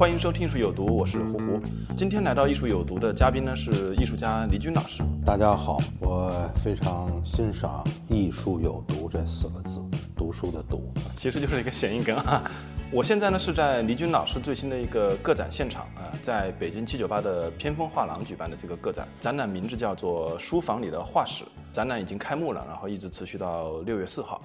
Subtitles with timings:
[0.00, 1.60] 欢迎收听《艺术有毒》，我是胡胡。
[1.94, 5.02] 今天来到《艺术有毒》的嘉宾呢是艺术家黎军老师。
[5.26, 6.30] 大家好，我
[6.64, 9.78] 非常欣赏“艺术有毒”这四个字，
[10.16, 10.90] 读书的“读”。
[11.18, 12.50] 其实就是一个谐音梗啊。
[12.90, 21.44] 我现在呢是在黎军老师最新的一个个展现场啊，在北京七九八的偏锋画廊举办的这个个展，展览名字叫做《书房里的画室》。
[21.74, 24.40] 展览已经开幕了，然后一直持续到六月四号。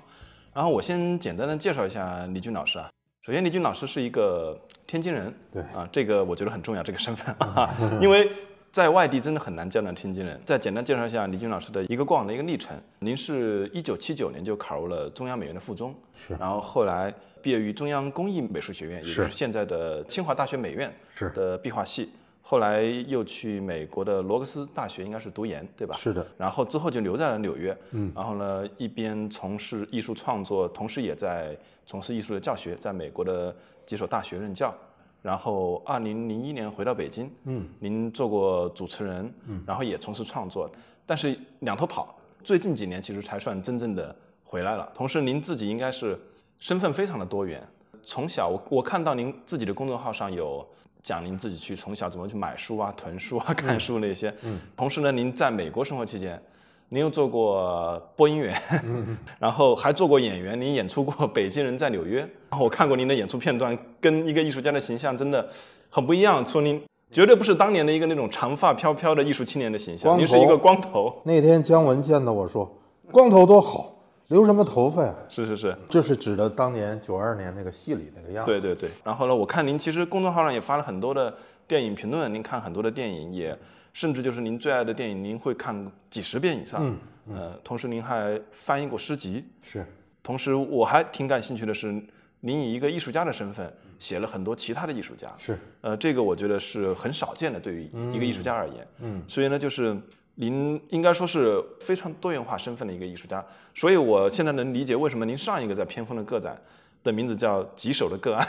[0.53, 2.92] 然后我先简单的介绍一下黎军老师啊。
[3.26, 7.68] 首先，黎军老师是一个天津人，对啊，这个我觉得很重要，这个身份啊，
[8.00, 8.30] 因为
[8.72, 10.40] 在外地真的很难见到天津人。
[10.45, 12.80] 再简单介绍一下黎军老师的一个过往的一个历程。
[13.00, 22.12] 您是一九七九年就考入了中央美院的附中，是，然后后来毕业于中央工艺美术学院，也就是现在的清华大学美院是的壁画系。
[22.44, 25.96] 后来又去美国的罗格斯大学，应该是读研，对吧？
[25.96, 26.23] 是的。
[26.38, 28.12] 然后之后就留在了纽约，嗯。
[28.16, 33.55] 然后呢，一边从事艺术创作，同时也在从事艺术的教学，在美国的
[33.86, 34.73] 几所大学任教。
[35.22, 37.67] 然后二零零一年回到北京，嗯。
[37.80, 39.64] 您做过主持人，嗯。
[39.66, 40.69] 然后也从事创作，
[41.06, 42.16] 但是两头跑。
[42.44, 44.91] 最近几年其实才算真正的回来了。
[44.94, 46.19] 同时，您自己应该是
[46.59, 47.66] 身份非常的多元。
[48.03, 50.67] 从小，我我看到您自己的公众号上有。
[51.06, 54.33] 讲您自己去从小怎么去买书啊、囤书啊、看书那些。
[54.41, 54.59] 嗯。
[54.75, 56.41] 同时呢，您在美国生活期间，
[56.89, 58.61] 您又做过播音员，
[59.39, 60.59] 然后还做过演员。
[60.59, 65.47] 您演出过 《北京人在纽约》，然后我看过您的演出片段，跟一个艺术家的形象真的
[65.90, 66.46] 很不一样。
[66.46, 66.81] 说您
[67.12, 71.13] 绝对不是当年的一个那种长发飘飘的艺术青年的形象，您是一个光头。
[71.23, 72.72] 那天姜文见到我说
[73.12, 73.91] ：“光头多好。”
[74.29, 75.13] 留什么头发呀？
[75.29, 78.52] 是是是，这是指的当年九二年那个戏里那个样子。
[78.52, 78.90] 对对对。
[79.03, 81.31] 然后呢，我看您其实公众号上也发了很多的
[81.67, 83.56] 电影评论，您看很多的电影，也
[83.95, 85.73] 甚至就是您最爱的电影，您会看
[86.09, 86.81] 几十遍以上。
[86.83, 86.97] 嗯。
[87.33, 89.45] 呃，同时您还翻译过诗集。
[89.61, 89.85] 是。
[90.22, 92.03] 同时我还挺感兴趣的是，
[92.41, 95.31] 您以一个艺术家的身份写了很多其他的艺术家。
[95.38, 95.57] 是。
[95.79, 98.88] 呃，这个我觉得是很少见的，对于一个艺术家而言。
[99.00, 99.23] 嗯。
[99.29, 99.97] 所以呢，就是。
[100.38, 103.41] 您应该说是非常多元化身份的一个艺术家，
[103.73, 106.61] 所以我现在能理解为什么您上一个在偏锋的个展
[107.05, 108.45] 的名字叫棘手的个案。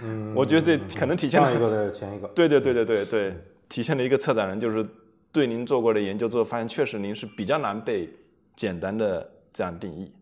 [0.00, 2.28] 嗯，我觉得这可能体现了上一个的前一个。
[2.28, 3.34] 对对对对对对，
[3.68, 4.86] 体现了一个策展人就是
[5.32, 8.08] 对您做过的研究之后发现，确实您是比较难被
[8.56, 10.12] 简单的这样定义。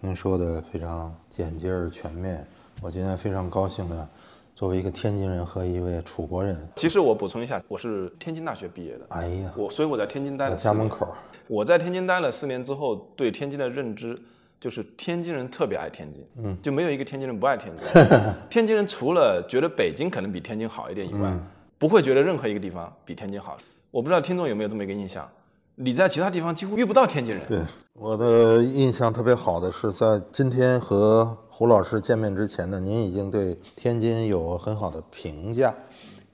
[0.00, 2.46] 您说的非常简洁而全面，
[2.82, 4.08] 我今天非常高兴的。
[4.54, 9.04] 作为一个天津人和一位楚国人，其实我补充一下，我是天津大学毕业的。
[9.10, 11.06] 哎呀，我所以我在天津待了家门口。
[11.46, 14.18] 我在天津待了四年之后，对天津的认知
[14.58, 18.02] 就是天津人特别爱天津，嗯，就没有一个天津人不爱天津。
[18.48, 21.30] 天津人除了觉得北京可能比天津好一点以外，
[21.78, 23.56] 不会觉得任何一个地方比天津好。
[23.90, 25.28] 我不知道听众有没有这么一个印象。
[25.74, 27.46] 你在其他地方几乎遇不到天津人。
[27.46, 27.60] 对，
[27.92, 35.74] 我的印象特别好的是在今天和胡老师见面之前呢，您已经对天津有很好的评价。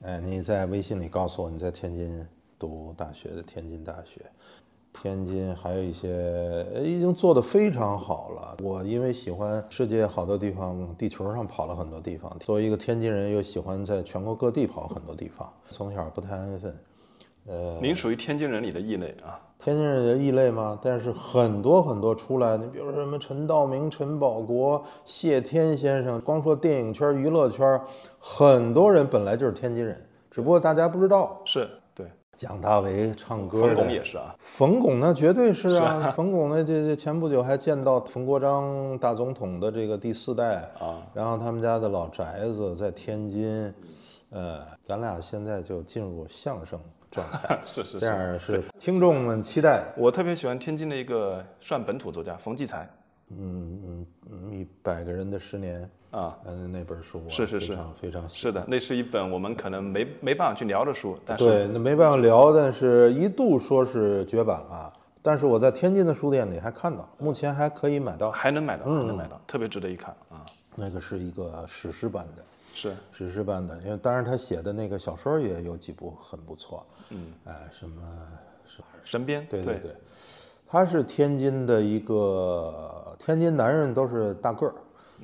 [0.02, 2.24] 哎，你在微信里告诉我你在天津
[2.56, 4.24] 读大学的天津大学，
[5.02, 8.56] 天津还有一些已经做得非常好了。
[8.62, 12.32] 我因为喜欢世界好多地方，地球上跑了很多地方。
[12.38, 16.78] 作为一个天津人，又喜欢在全国各地跑很多地方，从小不太安分。
[17.48, 19.40] 呃，您属于天津人里的异类啊？
[19.58, 20.78] 天津人的异类吗？
[20.80, 27.80] 但是很多很多出来，你比如说什么陈道明、陈宝国、谢天先生，光说电影圈、娱乐圈，
[28.20, 31.42] 很多人本来就是天津人，只不过大家不知道。
[31.44, 31.81] 是对，
[32.42, 34.34] 蒋大为唱歌的，冯巩也是啊。
[34.40, 43.72] 冯巩那绝对是啊， 冯巩那这这前不久还见到冯国璋大总统的这个第四代啊，然后他们家的老宅子在天津，
[44.30, 46.80] 呃，咱俩现在就进入相声。
[47.12, 47.56] 状态。
[47.64, 49.84] 是是这样，是听众们期待。
[49.96, 52.88] 我特别喜欢天津的一个算本土作家冯骥才，
[53.28, 57.76] 嗯嗯嗯，一百个人的十年啊，嗯，那本书是是是。
[58.00, 64.92] 非常是的，那是一本我们可能没没办法去聊的书，但是对，那没办法聊，但是一度说是绝版啊，
[65.22, 70.46] 但是我在天津的书店里还看到，目前还可以买到，还能买到，还能买到，特别值得一看啊。
[70.76, 72.42] 那个是一个史诗版的。
[72.74, 72.94] 是。
[73.12, 78.02] 史诗版的，因为当然他写的那个小说也有几部很不错，嗯，哎，什么
[79.02, 79.74] 神鞭，对对。
[79.78, 79.90] 对，
[80.66, 84.74] 他是天津的一个天津男人都是大个儿，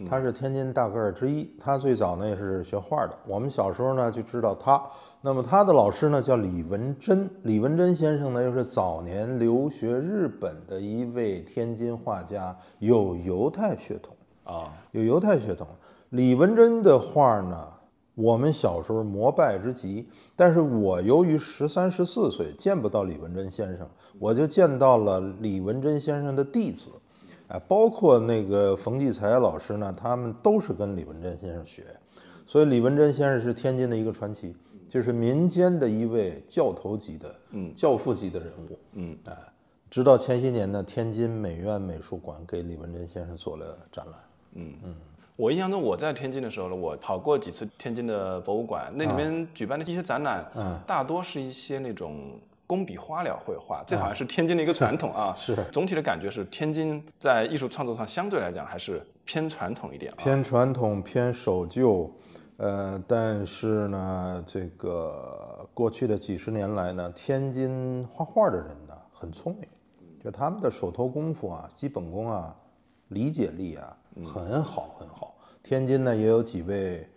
[0.07, 1.49] 他是天津大个儿之一。
[1.59, 4.83] 他最早呢也是学画的，我们小时候呢就知道他。
[5.23, 14.15] 那么他的老师呢叫李文珍，李文珍先生呢又是早年留学日本的一位天津画家，有犹太血统
[14.45, 15.67] 啊，有犹太血统。
[16.11, 17.69] 李文珍的画呢，
[18.15, 20.09] 我们小时候膜拜之极。
[20.37, 23.87] 但是我由于十三十四岁见不到李文珍先生，
[24.19, 26.91] 我就见到了李文珍先生的弟子，
[27.49, 31.85] 哎，包括那个冯骥才老师呢，他们都是跟李文珍先生学，
[32.47, 34.55] 所以李文珍先生是天津的一个传奇，
[34.89, 37.75] 就是民间的一位教头级的，嗯。
[37.75, 39.37] 教父级的人物，嗯，哎，
[39.91, 44.15] 直到前些年呢，天津美院美术馆给李文珍先生做了展览。
[44.53, 44.75] 嗯。
[44.85, 44.95] 嗯。
[45.37, 52.33] 我印象中，我在天津的时候呢，我跑过几次天津的博物馆，那里面举办的一些展览，嗯大多是一些那种
[52.69, 55.35] 工笔花鸟绘画，这好像是天津的一个传统啊。
[55.41, 60.17] 是总体的感觉是天津在艺术创作上相对来讲还是偏传统一点啊。
[60.19, 62.13] 偏传统、偏守旧，
[62.59, 69.67] 呃，但是呢，这个过去的几十年来呢，天津画画的人呢很聪明，
[70.23, 72.55] 就他们的手头功夫啊、基本功啊、
[73.09, 75.35] 理解力啊很好很好。
[75.63, 77.09] 天津呢也有几位，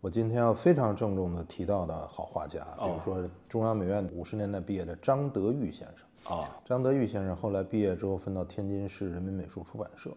[0.00, 6.36] 我今天要非常郑重的提到的好画家，比如说中央美院五十年代毕业的张德玉先生。
[6.36, 10.10] 啊，张德玉先生后来毕业之后分到天津市人民美术出版社，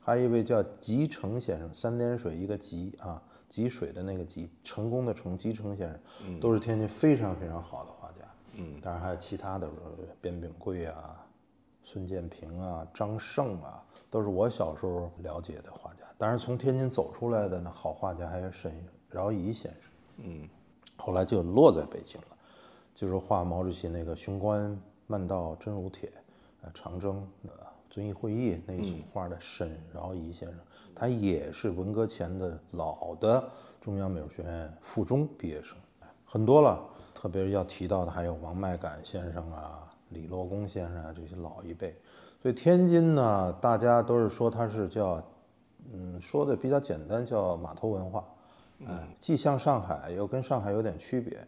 [0.00, 8.24] 还有一位叫吉成先生，三点水一个吉啊，吉水的那个吉，成功的成，吉成先生，都是天津非常非常好的画家。
[8.54, 11.26] 嗯，当然还有其他的，呃边炳贵啊、
[11.82, 16.00] 孙建平啊、张胜啊，都是我小时候了解的画家。
[16.16, 18.72] 当然从天津走出来的呢，好画家还有沈
[19.16, 19.80] 饶仪先生。
[20.18, 20.48] 嗯，
[20.96, 22.26] 后来就落在北京了，
[22.94, 26.12] 就是画毛主席那个雄关漫道真如铁，
[26.60, 27.50] 呃，长征呃
[27.88, 30.58] 遵义会议那一组画的沈饶仪先生，
[30.94, 33.42] 他也是文革前的老的
[33.80, 36.78] 中央美术学院附中毕业生，哎很多了。
[37.18, 41.96] 特别要提到的还有王麦秆先生啊、李洛公先生啊这些老一辈。
[42.42, 45.20] 所以天津呢，大家都是说它是叫，
[45.92, 48.22] 嗯，说的比较简单，叫码头文化。
[48.86, 51.38] 哎，既像上海，又跟上海有点区别。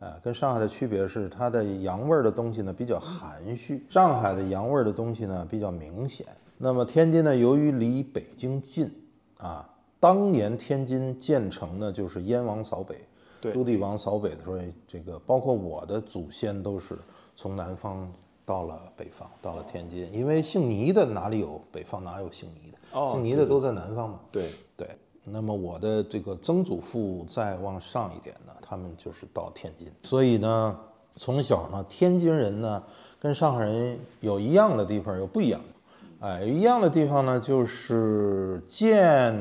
[0.00, 6.26] 哎，跟上海的区别是，它的洋味儿的东西呢比较含蓄，上海的洋味儿的东西呢比较明显。
[6.58, 8.90] 那么天津呢，由于离北京近，
[9.38, 9.66] 啊，
[9.98, 12.96] 当年天津建成呢就是燕王扫北，
[13.40, 16.98] 朱棣王扫北的时候，这个包括我的祖先都是
[17.34, 18.06] 从南方
[18.44, 24.20] 到了北方，到了天津，因为姓倪的哪里有北方哪有姓倪的，哦姓倪的都在南方嘛。
[24.30, 24.88] 对，对，
[25.28, 30.78] 那么我的这个曾祖父再往上一点呢，他们就是到天津，所以呢，
[31.16, 32.82] 从小呢，天津人呢
[33.18, 36.26] 跟上海人有一样的地方，有不一样的。
[36.26, 39.34] 哎，一样的地方呢，就是见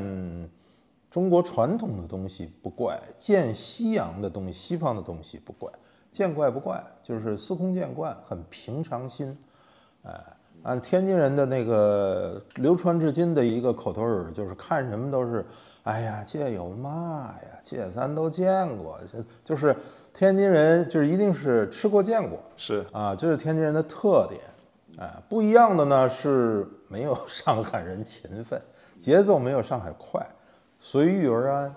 [1.10, 5.72] 中国传统的东西不怪，见西洋的东西、西方的东西不怪，
[6.12, 9.38] 见怪不怪，就是司空见惯，很平常心。
[10.04, 10.20] 哎，
[10.64, 15.46] 按天津人的那个流传至今的一个口头语，就是看什么都是，
[15.86, 19.76] 哎呀，这有嘛呀，这咱都见过，这就是
[20.14, 24.42] 天津人就是一定是吃过见过是啊，这是天津人的特点。
[24.98, 28.60] 哎，不一样的呢是没有 上海人勤奋，
[28.98, 30.26] 节奏没有上海快，
[30.80, 31.76] 随遇而安。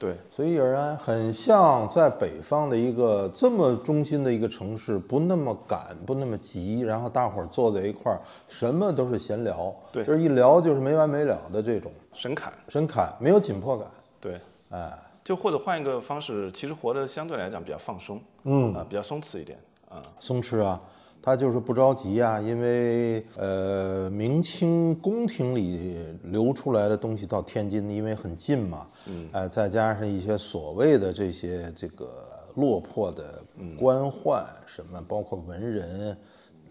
[0.00, 10.02] 对，随遇而安，很像在北方的一个这么中心的一个城市，不那么赶，不那么急，然后大伙儿坐在一块儿，什么都是闲聊，对。
[10.02, 13.86] 就是一聊就是没完没了的这种神侃，神侃，没有紧迫感，
[14.18, 14.40] 对，
[14.70, 14.90] 哎，
[15.22, 18.72] 就或者换一个方式，其实活得相对来讲比较放松，嗯。
[18.74, 19.58] 啊、比较松弛一点
[19.90, 20.80] 啊、松弛啊，
[21.22, 32.08] 他就是不着急啊，因为呃，明清宫廷里流出来的东西到天津，因为很近嘛，嗯，呃，再加上一些所谓的这些这个
[32.56, 33.42] 落魄的
[33.78, 36.16] 官宦什么，包括文人，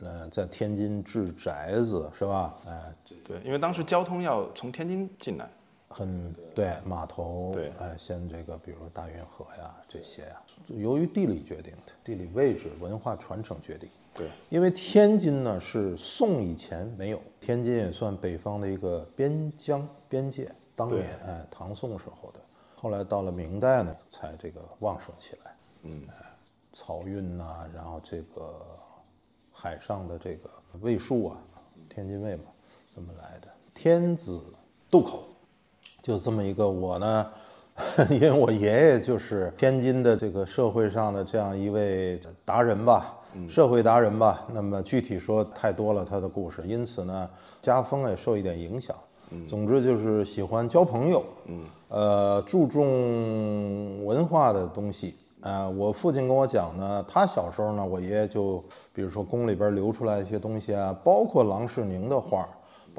[0.02, 2.56] 呃，在天津置宅子是吧？
[2.66, 5.48] 哎、对，因为当时交通要从天津进来，
[5.88, 13.88] 很对码头，对哎，先这个，比如说大运河呀这些呀，由于地理决定的，地理位置、文化传承决定。
[14.20, 22.40] 对，因为天津呢是宋以前没有，天津也算北方的一个边疆边界，当年哎唐宋时候的，
[22.76, 26.02] 后来到了明代呢才这个旺盛起来，嗯，
[26.74, 28.60] 漕运呐、然后这个
[29.52, 30.50] 海上的这个
[30.82, 31.38] 卫戍啊，
[31.88, 32.44] 天津卫嘛，
[32.94, 33.48] 这么来的。
[33.74, 34.42] 天子
[34.92, 35.24] 渡口，
[36.02, 37.32] 就这么一个我呢，
[38.12, 43.18] 因为我爷爷就是天津的这个社会上的这样一位达人吧，
[43.50, 44.46] 社会达人吧。
[44.54, 47.30] 那么具体说太多了他的故事，因此呢，
[47.62, 48.96] 家风也受一点影响。
[49.48, 55.16] 总之就是喜欢交朋友，嗯，呃，注重文化的东西。
[55.42, 62.46] 啊，我父亲跟我讲呢，他小时候呢，我爷爷就比如说宫里边流出来一些东西啊，包括郎世宁的画，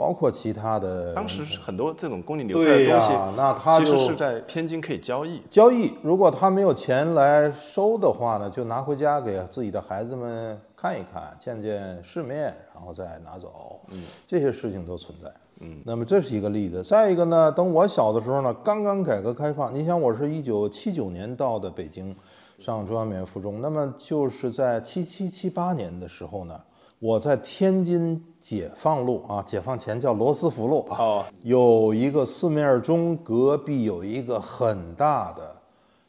[0.01, 1.15] 包括其他的。
[1.15, 5.43] 当时很多这种宫里流出的东西，那他其实是在天津可以交易。
[5.51, 13.79] 交易，如果他没有钱来收的话呢，就拿回家给自己的孩子们看一看，见见世面，然后再拿走。
[13.91, 15.31] 嗯，这些事情都存在。
[15.61, 16.83] 嗯，那么这是一个例子。
[16.83, 22.17] 再一个呢，等我小的时候呢，刚刚改革开放，你想我是一九七九年到的北京。
[22.59, 26.61] 上中央美院附中，那么就是在七七七八年的时候呢，
[27.01, 35.51] 我在天津解放路啊，解放前叫罗斯福路啊，有一个四面钟隔壁有一个很大的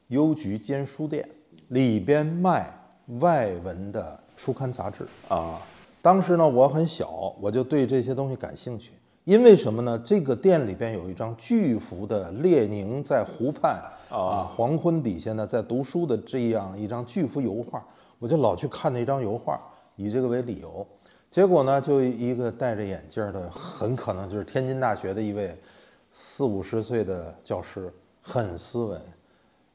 [0.07, 1.25] 邮局兼书店，
[1.69, 2.69] 里边卖
[3.21, 5.61] 外文的书刊杂志啊。
[6.01, 8.91] 当时呢，我很小，我就对这些东西感兴趣。
[9.23, 9.97] 因为什么呢？
[10.03, 17.81] 这个店里边有一张巨幅的列宁在湖畔啊黄昏底下呢在读书的这样一张巨幅油画，
[18.19, 19.57] 我就老去看那张油画，
[20.01, 20.85] 以这个为理由。
[21.29, 25.57] 结果呢，就一个戴着眼镜的，很可能就是天津大学的一位
[26.11, 29.01] 四五十岁的教师，很斯文。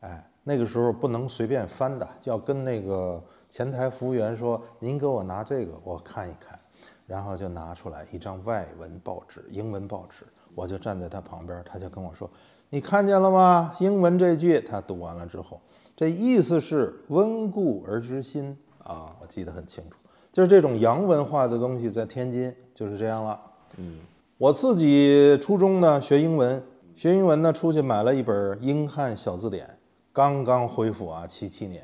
[0.01, 6.59] 哎，那个时候不能随便翻的，就要跟那个前台服务员说：“您给我拿这个，我看一看。”
[7.07, 12.29] 然后就拿出来一张外文报纸，英文报纸，我就站在他旁边，他就跟我说
[12.69, 13.75] ：“你看见了吗？
[13.79, 15.59] 英文这句。”他读完了之后，
[15.97, 18.55] 这意思是“温故而知新”
[18.85, 19.97] 啊，我记得很清楚。
[20.37, 23.41] 就是这种洋文化的东西，在天津就是这样了。
[23.79, 24.01] 嗯，
[24.37, 26.63] 我自己初中呢学英文，
[26.95, 29.67] 学英文呢出去买了一本英汉小字典，
[30.13, 31.83] 刚刚恢复啊，七七年。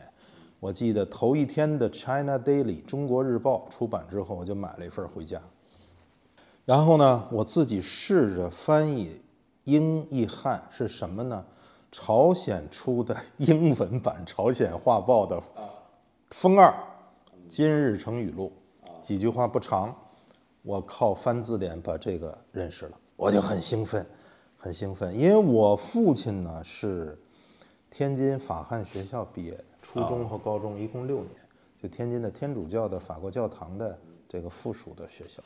[0.60, 5.40] 我记得头一天的《China Daily》中国日报出版之后，我就买了一份回家。
[6.66, 9.18] 然后呢，我自己试着翻译
[9.64, 11.42] 英译汉是什么呢？
[11.90, 15.42] 朝鲜出的 英文版《朝鲜画报》的
[16.32, 16.70] 封二，
[17.52, 18.50] 今日成语录，
[19.02, 19.94] 几句话不长，
[20.62, 24.06] 我靠翻字典把这个认识了，我就很兴奋，
[24.56, 27.20] 很兴奋，因为我父亲呢是
[27.90, 29.64] 天津法汉学校毕业的。
[29.82, 31.28] 初中和高中一共六年，
[31.78, 35.42] 就天津的天主教的法国教堂的这个附属的学校，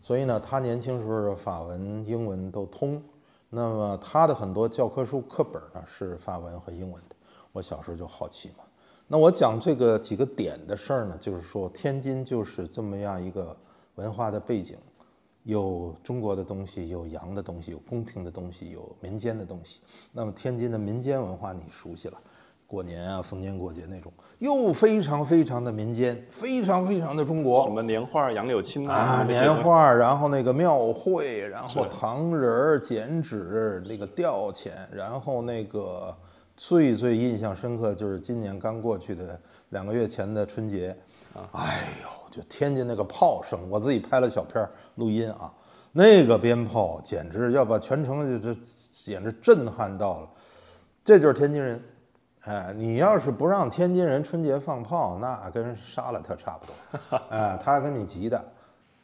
[0.00, 3.02] 所以呢，他年轻时候的法文、英文都通。
[3.50, 7.16] 那么他的很多教科书课本呢是法文和英文的。
[7.50, 8.62] 我小时候就好奇嘛。
[9.12, 13.54] 那我讲这个几个点的事儿呢，就是说天津就是这么样一个
[13.96, 14.74] 文化的背景，
[15.42, 19.82] 有中国的东西，有洋的东西，有宫廷的东西，有民间的东西。
[20.12, 22.16] 那么天津的民间文化你熟悉了。
[22.66, 27.64] 过年啊，逢年过节那种，又非常非常的民间，非常非常的中国。
[27.64, 36.16] 什么年画、杨柳青啊，年画，然后那个庙会，然后糖人儿、剪纸，那个吊钱，然后那个
[36.56, 39.40] 最最印象深刻就是今年刚过去的
[39.70, 40.96] 两个月前的春节，
[41.52, 45.52] 哎呦，就天津那个炮声，我自己拍了小片录音啊，
[45.92, 48.60] 那个鞭炮简直要把全城就这
[48.92, 50.28] 简直震撼到了，
[51.04, 51.82] 这就是天津人。
[52.44, 57.18] 哎，你要是不让天津人春节放炮，那跟杀了他差不多。
[57.30, 58.44] 哎，他跟你急的，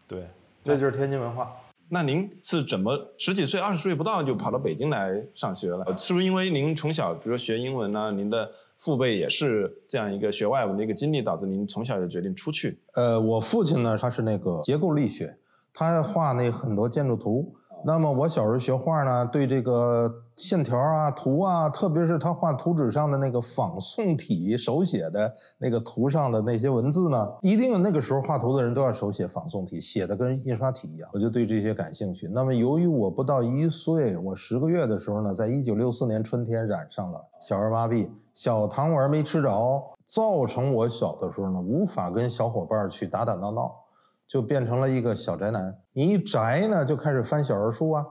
[0.09, 0.29] 对，
[0.65, 1.55] 这就是天津文化。
[1.91, 5.85] 那您是怎么十几岁、二十岁不到就跑到北京来上学了？
[5.97, 8.13] 是不是因为您从小，比如说学英文呢？
[8.13, 12.79] 您的父辈也是这样一个学外文的一个经历，导致您从小就决定出去？
[12.95, 15.35] 呃，我父亲呢，他是那个结构力学，
[15.73, 17.55] 他画那很多建筑图。
[17.85, 31.09] 那么我小时候学画呢，对这个线条啊、图啊，特别是他画图纸上的那个仿宋体手写的那个图上的那些文字呢，一定那个时候画图的人都要手写仿宋体，写的跟印刷体一样。
[31.13, 32.29] 我就对这些感兴趣。
[32.29, 43.73] 那么由于我不到一岁，我十个月的时候呢，在一九六四年春天染上了小儿麻痹，小糖丸没吃着，造成我小的时候呢，无法跟小伙伴去打打闹闹。
[44.29, 45.75] 就变成了一个小宅男。
[45.93, 48.07] 你一宅呢，就开始翻小人书啊，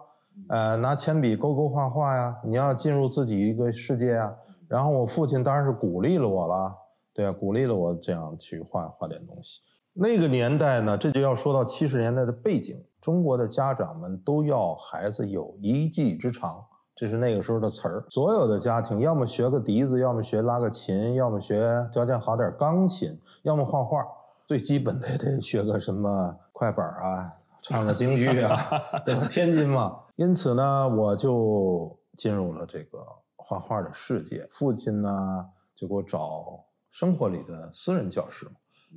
[0.49, 2.35] 呃，拿铅笔勾勾画画呀。
[2.43, 4.33] 你要进入自己一个世界啊。
[4.67, 6.75] 然后我父亲当然是鼓励了我了，
[7.13, 9.61] 对啊，鼓励了我这样去画画点东西。
[9.93, 12.83] 那个年代呢，这就要说到七十年代的背景。
[12.99, 16.61] 中国的家长们都要孩子有一技之长，
[16.93, 18.03] 这是那个时候的词儿。
[18.09, 24.03] 所有的家庭要么学个笛子，要么学拉个琴，要么学条件好点钢琴，要么画画。
[24.47, 28.65] 最基本的得学个什么快板啊，唱个京剧啊，
[29.05, 29.27] 对吧？
[29.27, 32.97] 天津嘛，因此呢，我就进入了这个
[33.35, 34.47] 画画的世界。
[34.49, 38.49] 父亲呢，就给我找生活里的私人教师，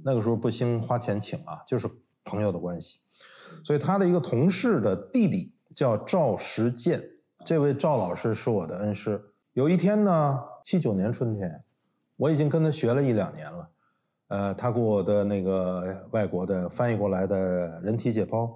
[0.04, 1.90] 那个时候不兴花钱请啊，就是
[2.25, 3.00] 朋友的关系。
[3.64, 7.02] 所以他的一个同事的弟弟叫赵实践，
[7.45, 9.21] 这位赵老师是我的恩师。
[9.54, 11.64] 有一天呢，七九年春天，
[12.14, 13.69] 我已经跟他学了一两年了。
[14.30, 18.49] 呃，他给我的那个外国的翻译过来的人体解剖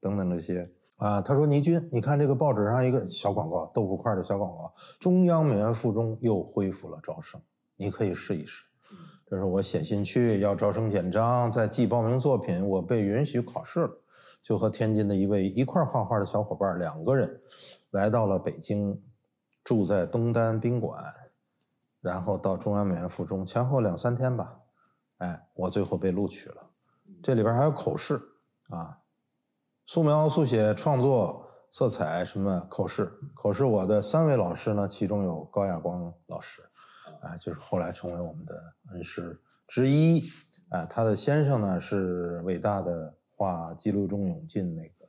[0.00, 7.40] 等等这些啊，他说：“倪军，你看这个报纸上一个小广告，豆腐块的小广告，中央美院附中又恢复了招生，
[7.76, 8.64] 你可以试一试。”
[9.24, 13.90] 这是我写信去要招生简章，再寄报名作品，我被允许考试了，
[14.42, 17.40] 就和天津的一位一块画画的小伙伴两个人
[17.92, 19.00] 来到了北京，
[19.62, 21.02] 住在东单宾馆，
[22.00, 24.59] 然后到中央美院附中，前后两三天吧。
[25.20, 26.70] 哎，我最后被录取了，
[27.22, 28.20] 这里边还有口试
[28.68, 28.98] 啊，
[29.84, 36.62] 素描、速写、创作、色彩什么口试，口试我的三位老师呢，其中有高亚光老师，
[37.20, 38.54] 啊，就是后来成为我们的
[38.92, 40.22] 恩师之一，
[40.70, 45.06] 啊，他的先生呢是伟大的画激流中涌进那个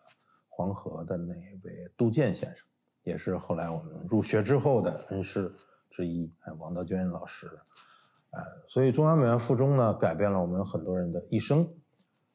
[0.50, 2.68] 黄河的那位杜建先生，
[3.04, 5.56] 也是后来我们入学之后的恩师
[5.90, 7.50] 之一，还有王德娟老师。
[8.32, 11.68] 哎，所以中央美院附中呢，改变了我们很多人的一生。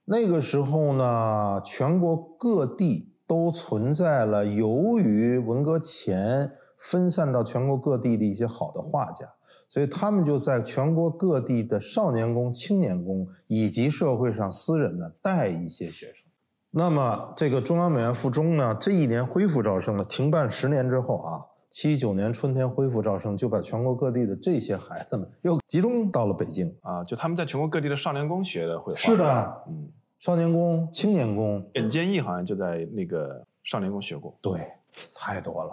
[0.05, 9.26] 那个时候呢，全国各地都存在了，由于文革前分散到全国各地的一些好的画家，
[9.69, 16.25] 所以他们就在全国各地的少年宫、青年宫以及社会上私人呢带一些学生。
[16.71, 21.41] 那么这个中央美院附中呢，这一年恢复招生了，停办十年之后啊。
[21.68, 27.04] 七九年春天恢复招生，就把全国各地的这些孩子们又集中到了北京啊！
[27.04, 28.99] 就他们在全国各地的少年宫学的绘画。
[28.99, 34.35] 是的，嗯，少年宫、青年宫，尹建义好像就在那个少年宫学过。
[34.40, 34.73] 对，
[35.14, 35.73] 太多了。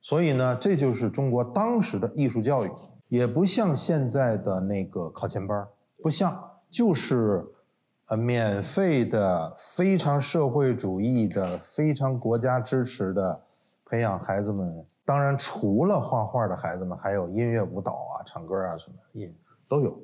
[0.00, 2.70] 所以呢，这就是中国当时的艺术教育，
[3.08, 5.66] 也不像现在的那个考前班，
[6.02, 7.44] 不像，就是
[8.06, 13.42] 呃免费的、非常社会主义的、非常国家支持的。
[13.84, 19.34] 培养孩子们，当然除了画画的孩子们，还有音乐、舞蹈啊、唱歌啊什么也
[19.68, 19.98] 都有，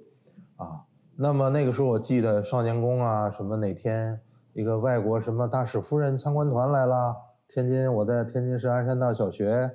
[0.56, 0.84] 啊。
[1.20, 4.20] 那么那个时候，我记得少年宫啊，什么哪天
[4.52, 7.16] 一个外国什么大使夫人参观团来了，
[7.48, 9.70] 天津，我在天津市鞍山道小学，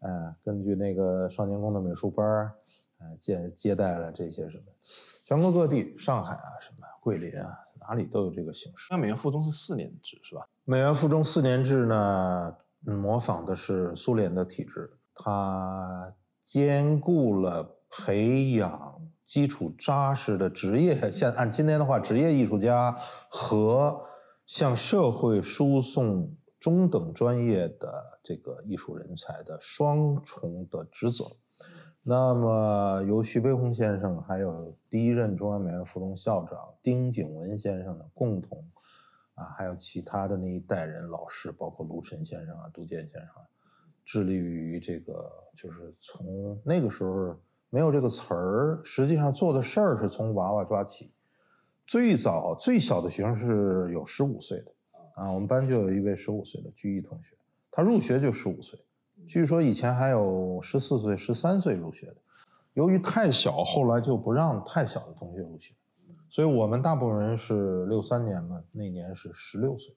[0.00, 2.26] 呃，根据那个少年宫的美术班，
[2.98, 4.64] 呃接接待了这些什么，
[5.24, 8.88] 全国各地，上海啊，什么桂林啊，哪里都有这个形式。
[8.90, 10.46] 那美院附中是四年制是吧？
[10.64, 12.56] 美院附中四年制呢？
[12.92, 22.96] 模仿的是苏联的体制，它兼顾了培养基础扎实的职业，像按今天的话，职业艺术家
[23.28, 24.00] 和
[24.46, 31.24] 向社会输送中等专业的这个艺术人才的双重的职责。
[32.02, 38.64] 那么，由徐悲鸿先生还有第一任中央美院附中校长丁景文先生的共同。
[39.36, 43.30] 啊，还有其他的那一代人老师，包括卢晨先生啊、杜建先生，
[44.04, 47.38] 致力于这个，就是从那个时候
[47.70, 51.12] 没有这个词儿，实际上做的事儿是从娃娃抓起。
[51.86, 54.72] 最早最小的学生是有十五岁的，
[55.14, 57.36] 啊，我们班就有一位十五岁的居易同学，
[57.70, 58.80] 他入学就十五岁，
[59.28, 62.16] 据说以前还有十四岁、十三岁入学的，
[62.72, 65.74] 由于太小，后来就不让太小的同学入学。
[66.28, 69.94] 所以我们大部分人是六三年嘛，那年是十六岁，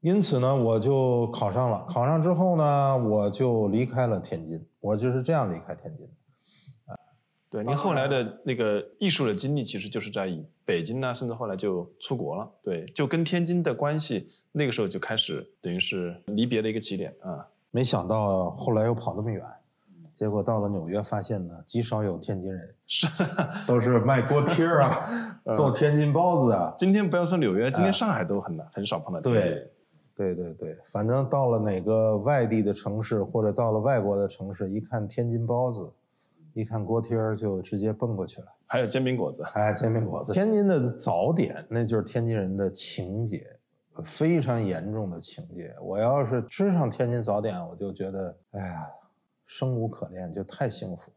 [0.00, 1.84] 因此呢，我就考上了。
[1.86, 4.64] 考上之后呢，我就离开了天津。
[4.80, 6.92] 我就是这样离开天津的。
[6.92, 6.96] 啊，
[7.50, 10.32] 对，您后来的那个艺术的经历，其实就是在
[10.64, 12.48] 北京呢，甚至后来就出国了。
[12.62, 17.46] 对，就跟天津的关系，那个时候就开始等于是离别的一个起点啊。
[17.72, 19.44] 没想到后来又跑那么远。
[20.16, 23.06] 结果到了纽约，发现呢，极少有天津人，是
[23.68, 26.74] 都是卖锅贴啊， 做天津包子啊。
[26.78, 29.20] 今天不要说纽约，今天上海都很难，很少碰到。
[29.20, 29.70] 对，
[30.16, 35.86] 对对对，反正到了哪个外地的城市，或者到了外国的城市，一看天津包子，
[36.54, 38.46] 一看锅贴儿就直接蹦过去了。
[38.64, 40.32] 还有煎饼果子，哎，煎饼果子。
[40.32, 43.46] 天津的早点，那就是天津人的情节，
[44.02, 45.74] 非常严重的情节。
[45.82, 48.86] 我要是吃上天津早点，我就觉得，哎呀。
[49.46, 51.10] 生无可恋，就太幸福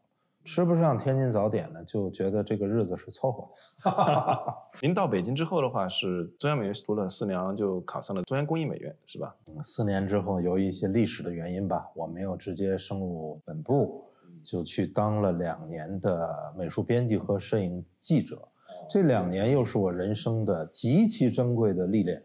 [0.46, 3.50] 吃不上天津早点呢，就觉得这个日子是凑合
[3.84, 4.54] 的。
[4.82, 9.36] 您到北京之后的话，是中央美院读了四年，就考上了中央工艺美院，是吧？
[9.64, 14.06] 四年之后，由于一些历史的原因吧，我没有直接升入本部，
[14.44, 18.42] 就去当了两年的美术编辑和摄影记者。
[18.90, 22.24] 这两年又是我人生的极其珍贵的历练。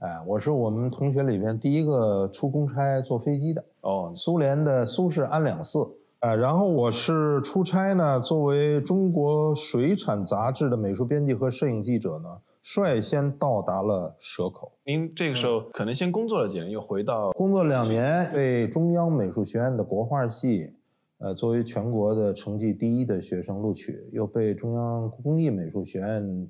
[0.00, 3.64] 哎，我是我们同学里边第一个出公差坐飞机的。
[3.84, 5.86] 哦，苏联的苏式安两寺
[6.20, 14.72] 啊，然后我是出差呢，作为中国水产杂志的美术编辑和摄影记者呢，率先到达了蛇口。
[14.86, 20.72] 您这个时候可能先工作了几年，又回到工作两年，被中央美术学院的国画系，
[21.18, 26.48] 呃，作为全国的成绩第一的学生录取，又被中央工艺美术学院，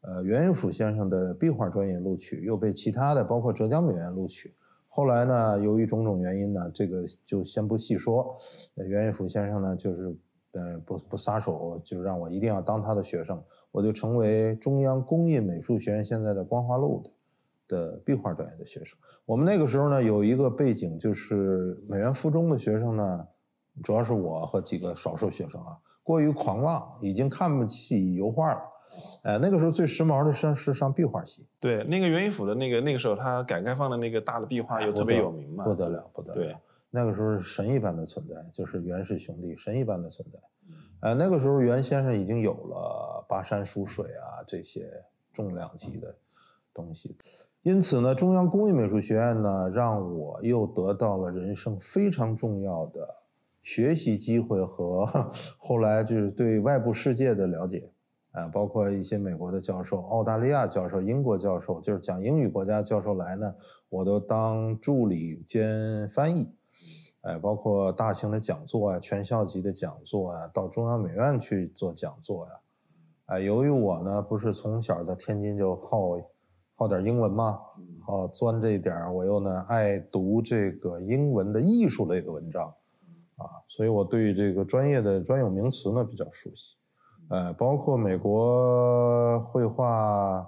[0.00, 4.54] 呃，袁云甫先生的壁画专业录取，又被其他的包括浙江美院录取。
[5.00, 8.36] 后来呢，由于种种原因呢，这个就先不细说。
[8.76, 10.14] 袁玉甫先生呢，就是
[10.52, 17.10] 呃不不撒手，就让我一定要当他的学生，我就成为中央工艺美术学院现在的光华路的
[17.66, 18.98] 的壁画专业的学生。
[19.24, 23.26] 我们那个时候呢，有一个背景，就是美院附中的学生呢，
[23.82, 28.60] 主要是我和几个少数学生啊，过于狂妄，已经看不起油画了。
[29.22, 31.46] 哎，那个时候最时髦的上是上壁画系。
[31.58, 36.34] 对，那个袁一府的那个那个时候，他改革开放的那个大的壁画又特别有名嘛，不得了，不得了。
[36.34, 36.56] 对，
[36.90, 40.38] 那个时候是神一般的存在，就是袁氏兄弟神一般的存在。
[41.00, 44.90] 哎，那个时候袁先生已经有了巴山蜀水啊这些
[45.32, 46.14] 重量级的
[46.74, 47.16] 东西，
[47.62, 53.08] 因此呢，中央工艺美术学院呢，让我又得到了人生非常重要的
[53.62, 55.06] 学习机会和
[55.56, 57.90] 后来就是对外部世界的了解。
[58.32, 63.54] 啊，包括一些美国的教授、澳大利亚教授、英国教授，就是讲英语国家教授来呢，
[63.88, 66.52] 我都当助理兼翻译。
[67.22, 72.52] 哎，包括大型的讲座啊，全校级的讲座啊，到中央美院去做讲座呀。
[73.26, 76.18] 哎，由于我呢不是从小在天津就好
[76.76, 77.58] 好点英文嘛，
[78.06, 82.72] 好钻这一点我又呢爱读这个英文的艺术类的文章，
[83.36, 86.76] 啊，所以我对这个专业的专有名词呢比较熟悉。
[87.30, 90.44] 呃，包括美国绘画，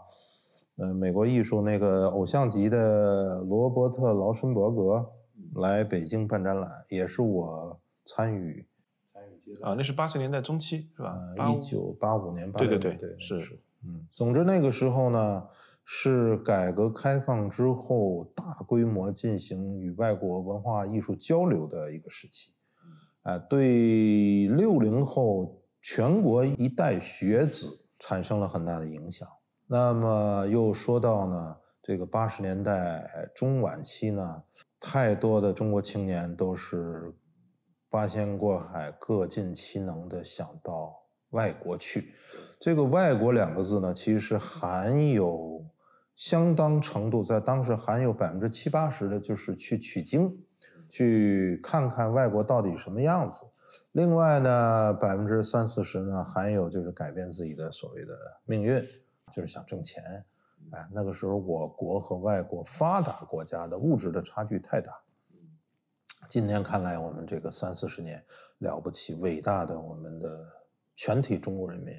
[0.79, 5.09] 呃，美国艺术那个偶像级的罗伯特劳申伯格
[5.55, 8.67] 来北京办展览，也是我参与
[9.15, 11.17] 参与啊，那是八十年代中期是吧？
[11.53, 15.47] 一九八五年，对对对对，是是，嗯，总之那个时候呢，
[15.85, 22.53] 是改革开放之后大规模进行与外国文化艺术交流的一个时期，
[23.23, 25.62] 啊，对六零后。
[25.83, 27.67] 全国一代学子
[27.99, 29.29] 产生了很大的影响。
[29.67, 34.43] 那么又说到呢，这个八十年代中晚期呢，
[34.79, 37.13] 太多的中国青年都是
[37.91, 40.95] 八仙过海、各尽其能的想到
[41.31, 42.15] 外国去。
[42.61, 45.65] 这个“外国”两个字呢，其实含有
[46.15, 50.33] 相当程度，在当时含有百分之七八十的，就是去取经，
[50.89, 53.45] 去看看外国到底什么样子。
[53.93, 58.83] 另外呢，百分之三四十呢，还有就是改变自己的所谓的命运，
[59.35, 60.03] 就是想挣钱。
[60.71, 64.93] 哎，那个时候我国和外国发达国家的物质的差距太大。
[66.29, 68.25] 今天看来，我们这个三四十年
[68.59, 70.47] 了不起、伟大的我们的
[70.95, 71.95] 全体中国人民，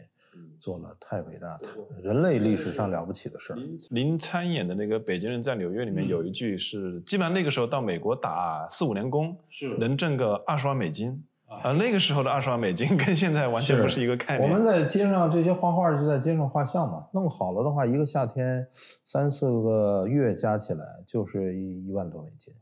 [0.60, 1.68] 做了太伟大的
[2.02, 3.60] 人类历史上了不起的事儿。
[3.92, 11.24] 您参演的那个《北京人在纽约》里面有一句是，基本上那个时候到美国打四五年工，是能挣个二十万美金。
[11.62, 14.50] 啊，那个时候的二十万美金跟现在完全不是一个概念。
[14.50, 18.68] 我们在街上这些画画就在街上画像嘛，弄好了的话，一个夏天
[19.06, 22.54] 三四个月加起来就是一一万多美金。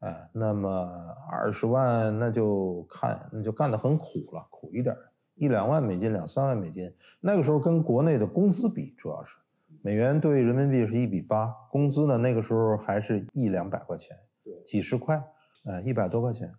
[0.00, 0.88] 哎，那么
[1.30, 4.96] 二十万那就看那就干得很苦了，苦一点，
[5.34, 6.88] 一两万美金，两三万美金。
[7.20, 9.36] 那个时候跟国内的工资比，主要是
[9.82, 14.16] 美元对人民币是一比八，工资呢那个时候还是一两百块钱，
[14.64, 15.20] 几十块，
[15.64, 16.52] 哎，一百多块钱。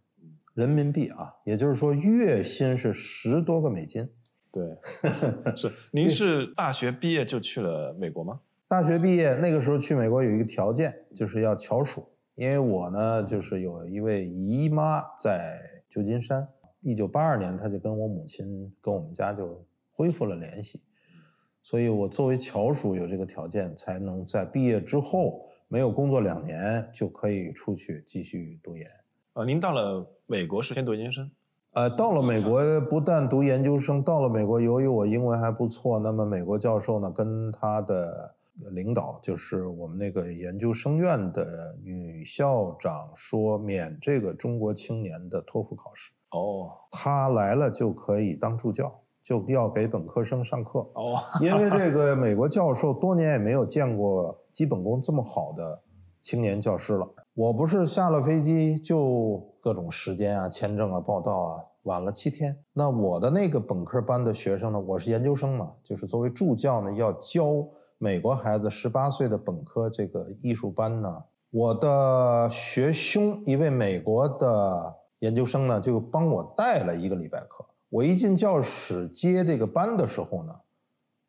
[0.53, 4.09] 人民币啊，也就是说月薪是十多个美金。
[4.51, 4.63] 对，
[5.55, 5.71] 是。
[5.91, 8.39] 您是大学毕业就去了美国吗？
[8.67, 12.07] 大学毕业那个时候去美国有一个条件，就是要侨属。
[12.35, 15.59] 因为我呢，就是有一位姨妈在
[15.89, 16.47] 旧金山。
[16.81, 20.81] 一九八二年，她就跟我母亲跟我们家就恢复了联系，
[21.61, 28.87] 所以我作为侨属有这个条件，才能在毕业之后没有工作两年就可以出去继续读研。
[29.33, 31.31] 呃，您到了美国是先读研究生，
[31.73, 38.35] 呃，到了美国不但读研究生，到了美国，由于我英文还不错，那么美国教授呢跟他的
[38.71, 46.11] 领导，就是我们那个研究生院的女校长说，免这个中国青年的托福考试。
[46.31, 50.79] 哦，他来了就可以当助教，就要给本科生上课。
[50.93, 55.79] 哦，因为这个美国教授多年也没有见过基本功这么好的
[56.19, 57.07] 青年教师了。
[57.33, 62.57] 我不是下了飞机就各种时间啊、签证啊、报到啊，晚了七天。
[62.73, 64.79] 那我的那个本科班的学生呢？
[64.79, 67.65] 我是研究生嘛，就是作为助教呢，要教
[67.97, 71.23] 美国孩子十八岁的本科这个艺术班呢。
[71.51, 77.65] 我的学兄一位美国的研究生呢就帮我带了一个礼拜课。
[77.89, 80.53] 我一进教室接这个班的时候呢，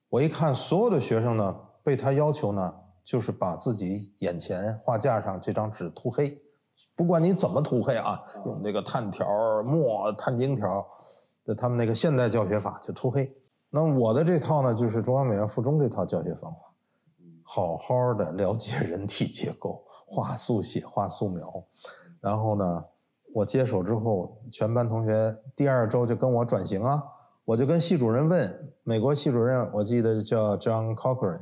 [0.08, 2.74] 我一看所有的学生呢被他要求呢，
[3.10, 6.40] 就是把自己眼前画架上这张纸涂黑，
[6.94, 9.26] 不管你怎么涂黑啊，用那个碳条、
[9.64, 10.86] 墨、碳晶条，
[11.44, 13.28] 的他们那个现代教学法就涂黑。
[13.68, 16.58] 那我的这套呢，就是中央美院附中这套教学方法，
[17.42, 21.64] 好好的了解人体结构，画速写、画素描，
[22.20, 22.84] 然后呢。
[23.32, 27.00] 我接手之后，全班同学第二周就跟我转型啊，
[27.44, 31.38] 我就跟系主任问，美国系主任我记得叫 John Cochran，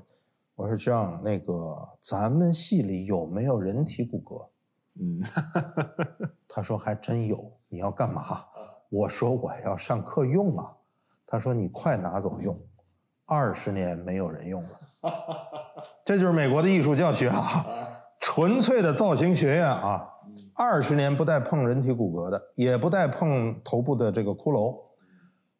[0.58, 1.54] 我说 John，那个
[2.00, 4.48] 咱们系里有没有人体骨骼？
[5.00, 5.22] 嗯，
[6.48, 8.44] 他说还真有，你要干嘛？
[8.90, 10.74] 我说我要上课用啊，
[11.28, 12.58] 他说你快拿走用，
[13.24, 14.68] 二十年没有人用了，
[16.04, 17.64] 这就是美国的艺术教学啊，
[18.18, 20.12] 纯粹的造型学院啊。
[20.54, 24.76] 二十年不带碰人体骨骼的，也不带碰头部的这个骷髅，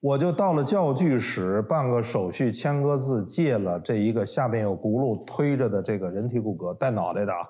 [0.01, 7.41] 我就到了教具室办个手续，签个字，借了这一个下边有轱辘推着的这个人体骨骼带脑袋的啊，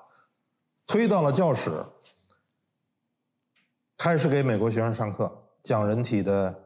[0.87, 1.71] 推到了教室，
[3.97, 5.31] 开始给美国学生上课，
[5.61, 6.63] 讲人体的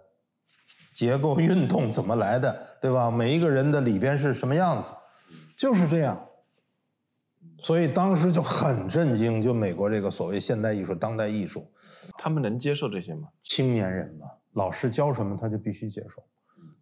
[0.93, 3.11] 结构 运动怎么来的，对吧？
[3.11, 4.93] 每一个人的里边是什么样子，
[5.57, 6.29] 就是这样。
[7.59, 11.69] 所以当时就很震惊，就美国这个所谓现代艺术、当代艺术，
[12.17, 13.27] 他们能接受这些吗？
[13.41, 16.23] 青年人嘛，老师教什么他就必须接受，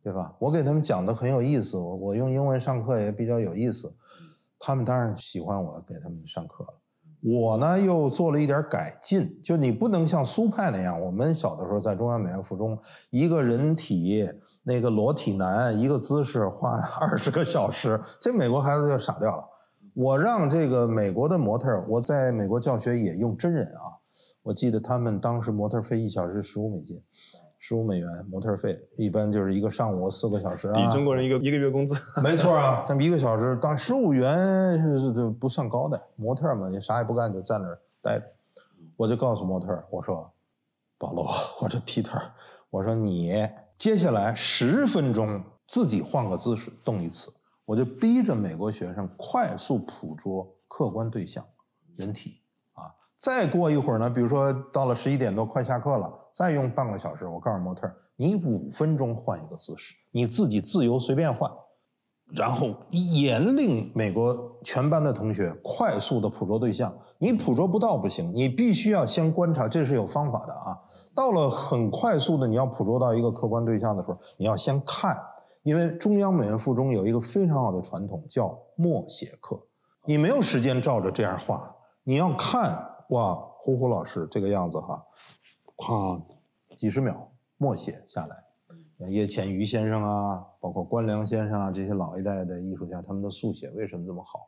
[0.03, 0.35] 对吧？
[0.39, 3.93] 我给他们讲的很有意思，我我用英文上课也比较有意思，
[4.59, 6.73] 他们当然喜欢我给他们上课了。
[7.23, 12.77] 我呢又做了一点改进，就你不能像苏派那样，我们小的时候在中央美院附中，
[13.11, 14.27] 一个人体
[14.63, 19.47] 那个裸体男一个姿势画 二十个小时，这美国孩子就傻掉了。
[19.93, 24.01] 我让这个美国的模特，我在美国教学也用真人啊。
[24.41, 27.03] 我记得他们当时模特费一小时十五美金，
[27.63, 30.73] 十五美元模特费，一般就是一个上午四个小时啊。
[30.73, 31.95] 比中国人一个一个月工资。
[32.19, 38.25] 没错啊， 他们一个小时当十五元是不算高的，模特嘛，也啥也不干就在那儿待着。
[38.97, 40.27] 我就告诉模特，我说，
[40.97, 42.19] 保罗或者 Peter，
[42.71, 43.47] 我说你
[43.77, 47.31] 接下来十分钟自己换个姿势动一次。
[47.63, 51.45] 我就逼着美国学生快速捕捉客观对象，
[51.95, 52.50] 人体啊，
[53.21, 61.51] 再过一会儿呢，比如说到了十一点多快下课了，再用半个小时，我告诉模特，你五分钟换一个姿势，你自己自由随便换，
[62.33, 70.75] 然后严令美国全班的同学快速的捕捉对象，你捕捉不到不行，你必须要先观察，这是有方法的啊。
[71.13, 75.15] 到了很快速的你要捕捉到一个客观对象的时候，你要先看。
[75.61, 79.61] 因为中央美院附中有一个非常好的传统，叫默写课。
[80.05, 81.71] 你没有时间照着这样画，
[82.03, 85.05] 你要看哇，胡胡老师这个样子哈，
[85.75, 86.21] 咵，
[86.77, 88.37] 几十秒默写下来。
[89.09, 94.47] 叶浅予先生啊，包括关良先生啊，这些老一代的艺术家，他们的速写为什么这么好？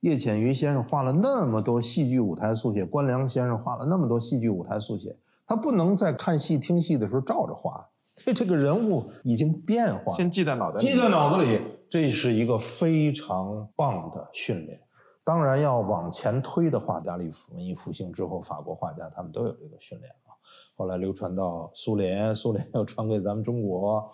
[0.00, 7.88] 叶浅予先生画了那么多戏剧舞台速写，关良先生画了那么多戏剧舞台速写，他不能在看戏听戏的时候照着画。
[8.16, 14.82] 这这个人物已经变化，先记在脑袋，里，记在脑子里，这是一个非常棒的训练。
[15.26, 20.30] 当然要往前推的话，意大利文艺复兴之后，法国画家他们都有这个训练啊。
[20.76, 24.08] 后来流传到苏联，苏联又传给咱们中国，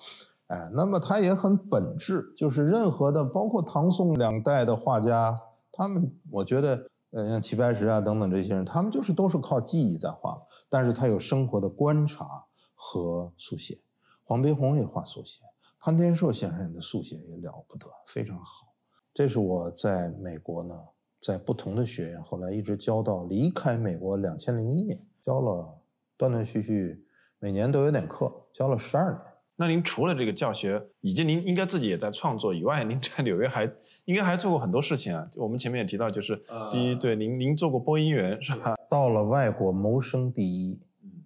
[0.46, 5.38] 哎，那么它也很本质，就是任何的，包括唐宋两代的画家，
[5.70, 12.42] 他们我觉得，呃，像齐白石啊等等这些人，他们就是都是靠记忆在画，但是他有生活的观察
[12.74, 13.78] 和速写。
[14.24, 15.42] 黄宾虹也画速写，
[15.78, 18.72] 潘天寿先生的速写也了不得，非常好。
[19.12, 20.74] 这是我在美国呢，
[21.22, 25.72] 在不同的学院，后来一直教到离开美国两千零一年，教了
[26.16, 27.04] 断断续续，
[27.38, 29.20] 每年都有点课，教了十二年。
[29.54, 33.70] 那您除了这个教学，以及您应该自己也在创作以外，您在纽约还
[34.06, 35.28] 应该还做过很多事情啊。
[35.36, 38.74] 我们前面也提到，就是第一，对您您做过播音员是吧？
[38.90, 40.80] 到了外国谋生第一。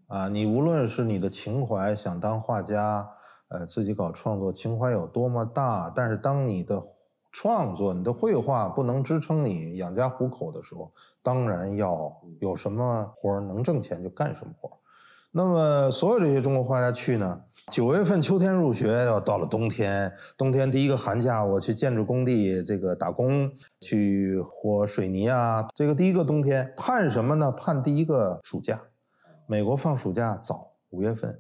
[0.08, 3.08] 啊，你无论是你的情怀想当画家，
[3.48, 6.80] 呃，自己搞创作，情怀有多么大，但是当你的
[7.38, 10.90] 创作、你的绘画不能支撑你养家糊口的时候，
[11.22, 14.72] 当然要有什么活儿能挣钱就干什么活儿
[15.32, 27.52] 那么，所有这些中国画家去呢，九月份秋天入学，要到了冬天，冬天第一个寒假我去建筑工地这个打工，去和水泥啊，这个第一个冬天盼什么呢？
[27.52, 28.80] 盼第一个暑假。
[29.46, 31.38] 美国放暑假早，五月份，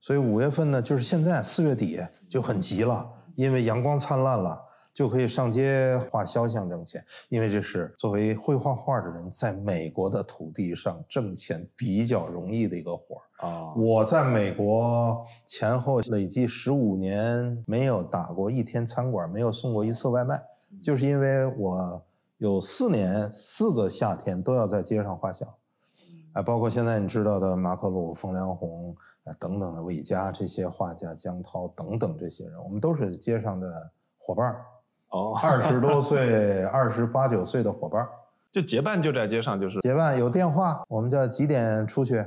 [0.00, 1.98] 所以五月份呢，就是现在四月底
[2.30, 4.56] 就很急了，因为阳光灿烂了，
[4.94, 13.48] 就可以上街画肖像挣钱，因为这是作为会画画的人在美国的土地上挣钱比较容易的一个活儿。
[13.48, 20.42] 啊，我在美国前后累计十五年没有打过一天餐馆，没有送过一次外卖，
[20.82, 22.02] 就是因为我
[22.36, 25.48] 有四年四个夏天都要在街上画像，
[26.32, 34.64] 啊，包括现在你知道的马可鲁、冯良红啊等等的韦家这些画家，江涛等等这些人，我们都是街上的伙伴儿，
[35.12, 38.08] 哦，二十多岁、二十八九岁的伙伴儿。
[38.52, 42.22] 就结伴就在街上，就是结伴有电话，我们叫几点出去？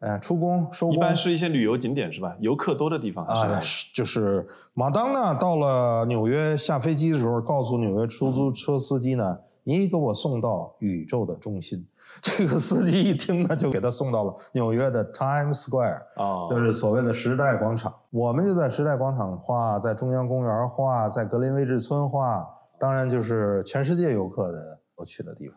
[0.00, 0.96] 呃，出工收工。
[0.96, 2.34] 一般是一些旅游景点是吧？
[2.40, 11.86] 游客多的地方啊，是是就是马当呢到了纽约下飞机的时候，告诉纽约出租车司机呢，你给我送到宇宙的中心。
[12.22, 17.94] 这个司机一听呢，就给他送到了纽约的 Times Square，哦，就是所谓的时代广场。
[18.10, 22.46] 我们就在时代广场画，在中央公园画，在格林威治村画，
[22.78, 25.56] 当然就是全世界游客的都去的地方，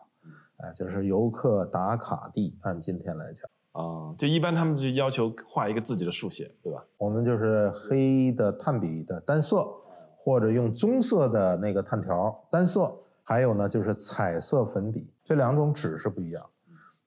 [0.58, 2.56] 哎，就是游客打卡地。
[2.62, 3.50] 按今天来讲。
[3.72, 6.84] 啊，就一般他们就要求画一个自己的速写，对吧？
[6.96, 9.66] 我们就是黑的炭笔的单色，
[10.16, 16.44] 或者用棕色的那个炭条单色，还有呢就是彩色粉笔，这两种纸是不一样。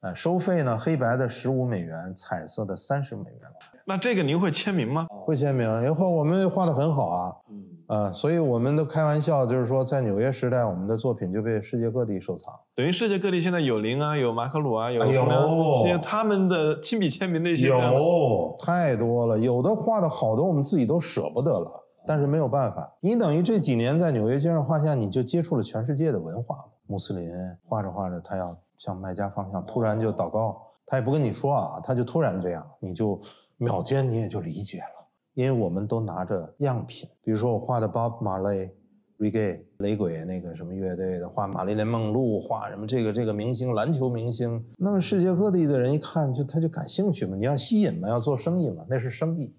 [0.01, 3.41] 哎，收费呢，黑白的十五美元，彩色的三十美元。
[3.86, 5.08] 那这个您会签名吗？
[5.25, 12.53] 会签名，以后我们画的很好啊，嗯，啊，所以我们都开玩笑，就是说在纽约时代，我们的作品就被世界各地收藏。
[12.75, 22.98] 等于世界各地现在有林啊，有马克鲁啊，有哎呦冯良一些他们的亲笔签名的一些有太多了，有的画的好的我们自己都舍不得了，但是没有办法。
[23.02, 26.63] 你等于这几年在纽约街上画像，你就接触了全世界的文化。
[26.88, 27.30] 穆斯林
[27.65, 33.22] 画着画着，他要向麦加方向，突然就祷告，他也不跟你说啊，他就突然这样，你就
[33.58, 38.72] 秒间你也就理解了，因为我们都拿着样品，比如说我画的 Bob Marley。
[39.20, 44.63] Reggae 雷鬼那个什么乐队的，画玛丽莲梦露，画什么这个这个明星，篮球明星。
[44.78, 49.52] 那么世界各地的人一看，就他就感兴趣嘛，你要吸引嘛，要做生意嘛，那是生意。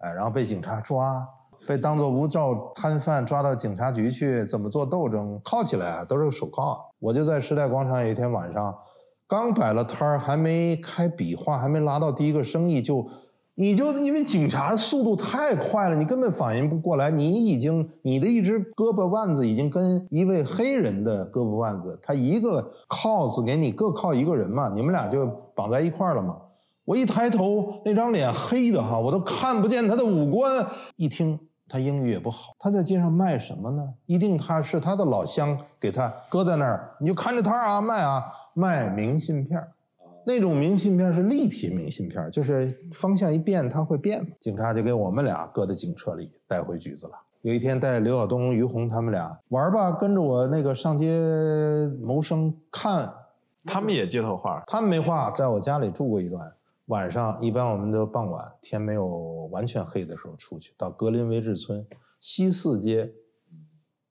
[0.00, 1.26] 哎，然后被警察抓，
[1.68, 5.38] 被当做无照摊贩抓到警察局去，怎么做斗争？
[5.44, 6.78] 铐起来啊，都是手铐。
[6.98, 8.74] 我就在时代广场有一天晚上，
[9.26, 13.06] 刚摆了摊儿，还没开笔画，还没拉到第一个生意就。
[13.54, 17.10] 你就因为警察速度太快了，你根本反应不过来。
[17.10, 25.26] 你已经你的一只胳膊腕子已经跟一位黑人的胳膊腕子，他一个铐子给你各铐一个人嘛，你们俩就
[25.56, 26.36] 绑在一块儿了嘛。
[26.84, 30.64] 我一抬头，那张脸黑的哈，我都看不见他的五官。
[30.94, 33.82] 一听他英语也不好，他在街上卖什么呢？
[34.06, 39.68] 一定他是他的老乡给他搁在那儿，你就看着摊儿啊卖啊卖明信片儿。
[40.24, 44.28] 那种明信片是立体明信片，就是方向一变它会变嘛。
[44.40, 47.12] 警察就给我们俩搁在警车里带回局子了。
[47.42, 51.18] 有一天带刘晓东、于红他们俩玩吧，跟着我那个上街
[52.02, 53.10] 谋生看，
[53.64, 56.52] 他们也街头画，他们没画，在我家里住过一段。
[56.88, 59.06] 晚上一般我们都傍晚天没有
[59.50, 61.86] 完全黑的时候出去，到格林威治村
[62.20, 63.10] 西四街，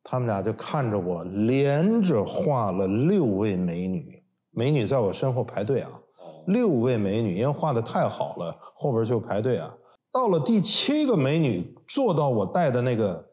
[0.04, 5.92] 他们俩就看着我连着画了六位美女，美女在我身后排队啊。
[6.46, 9.76] 六位美女，因为画的太好了，后边就排队啊。
[10.12, 13.28] 到了第七个美女坐到我带的那个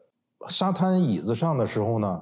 [0.49, 2.21] 沙滩椅子上的时候呢，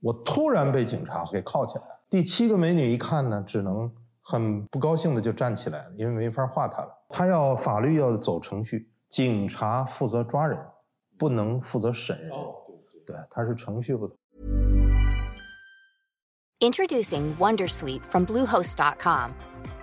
[0.00, 2.00] 我突然被警察给铐起来了。
[2.08, 3.90] 第七个美女一看呢，只能
[4.27, 6.89] 很不高兴的就站起来了，因为没法画她了。
[7.09, 10.57] 她要法律要走程序，警察负责抓人，
[11.17, 12.31] 不能负责审人。
[13.05, 14.17] 对，他是程序不同。
[16.61, 19.31] Introducing Wondersuite from Bluehost.com.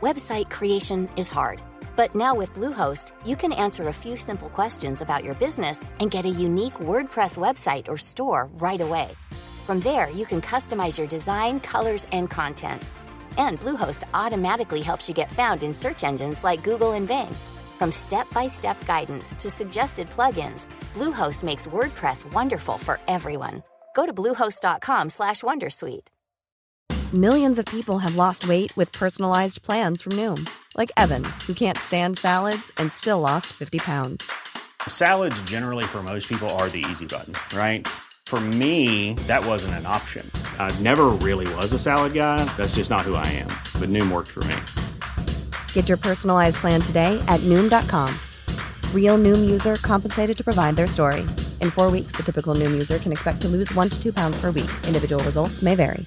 [0.00, 1.59] Website creation is hard,
[1.94, 6.11] but now with Bluehost, you can answer a few simple questions about your business and
[6.11, 9.09] get a unique WordPress website or store right away.
[9.66, 12.83] From there, you can customize your design, colors, and content.
[13.38, 17.34] and Bluehost automatically helps you get found in search engines like Google and Bing.
[17.80, 23.63] From step-by-step guidance to suggested plugins, Bluehost makes WordPress wonderful for everyone.
[23.95, 26.08] Go to bluehost.com/wondersuite.
[27.13, 31.78] Millions of people have lost weight with personalized plans from Noom, like Evan, who can't
[31.78, 34.30] stand salads and still lost 50 pounds.
[34.88, 37.88] Salads, generally, for most people, are the easy button, right?
[38.35, 40.25] For me, that wasn't an option.
[40.56, 42.44] I never really was a salad guy.
[42.56, 43.48] That's just not who I am.
[43.81, 44.54] But Noom worked for me.
[45.75, 48.08] Get your personalized plan today at Noom.com.
[48.94, 51.27] Real Noom user compensated to provide their story.
[51.60, 54.40] In four weeks, the typical Noom user can expect to lose one to two pounds
[54.40, 54.71] per week.
[54.87, 56.06] Individual results may vary.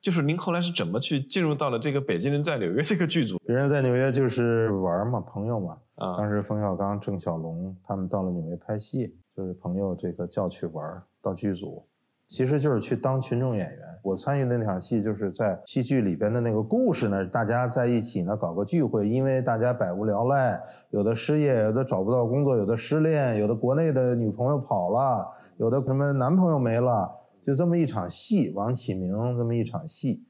[0.00, 5.76] 就是您后来是怎么去进入到了这个《北京人在纽约》这个剧组别人在纽约就是玩嘛，朋友嘛。
[5.97, 11.85] 当时冯小刚、郑晓龙他们到了纽约拍戏，就是朋友这个叫去玩到剧组，
[12.27, 13.79] 其实就是去当群众演员。
[14.03, 25.25] 我参与的那场戏就是在戏剧里边的那个故事呢，大家在一起呢搞个聚会，因为大家百无聊赖，有的失业，有的找不到工作，有的失恋，有的国内的女朋友跑了，
[25.57, 27.09] 有的什么男朋友没了，
[27.45, 30.21] 就这么一场戏，王启明这么一场戏。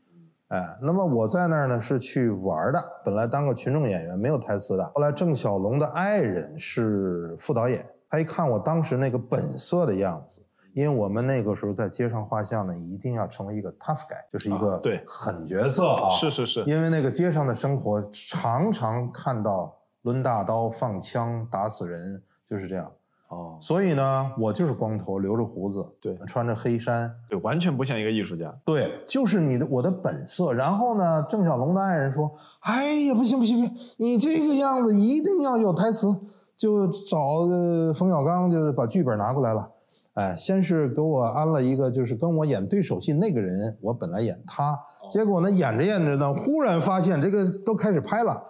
[0.55, 4.91] 哎，那么我在那儿呢是去玩的，本来当个群众演员，没有台词的。
[4.95, 10.41] 后来郑晓龙的爱人是副导演，他一看我当时那个本色的样子，
[10.71, 16.09] 因为我们那个时候在街上画像呢，一定要成为一个 tough guy，就是一个对狠角色啊。
[16.11, 22.89] 是是是，因为那个街上的生活常常看到抡大刀、放枪、打死人，就是这样。
[23.29, 28.55] 哦，所以呢，我就是光头，留着胡子，对穿着黑衫，对，完全不像一个艺术家。
[28.63, 30.53] 对，就是你的我的本色。
[30.53, 36.07] 然后呢，郑晓龙的爱人说：“哎呀，不行不行不行，你这个样子一定要有台词。”
[36.55, 37.17] 就找
[37.49, 39.69] 呃冯小刚，就把剧本拿过来了。
[40.13, 48.41] 哎，先是给我安了一个，就是跟我演对手戏那个人，我本来演他，结果呢演着演着呢，忽然发现这个都开始拍了。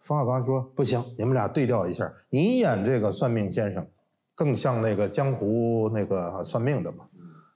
[0.00, 3.86] 冯小刚说：“不行，你们俩对调一下，你演这个算命先生。”
[4.34, 7.04] 更像那个江湖那个算命的嘛，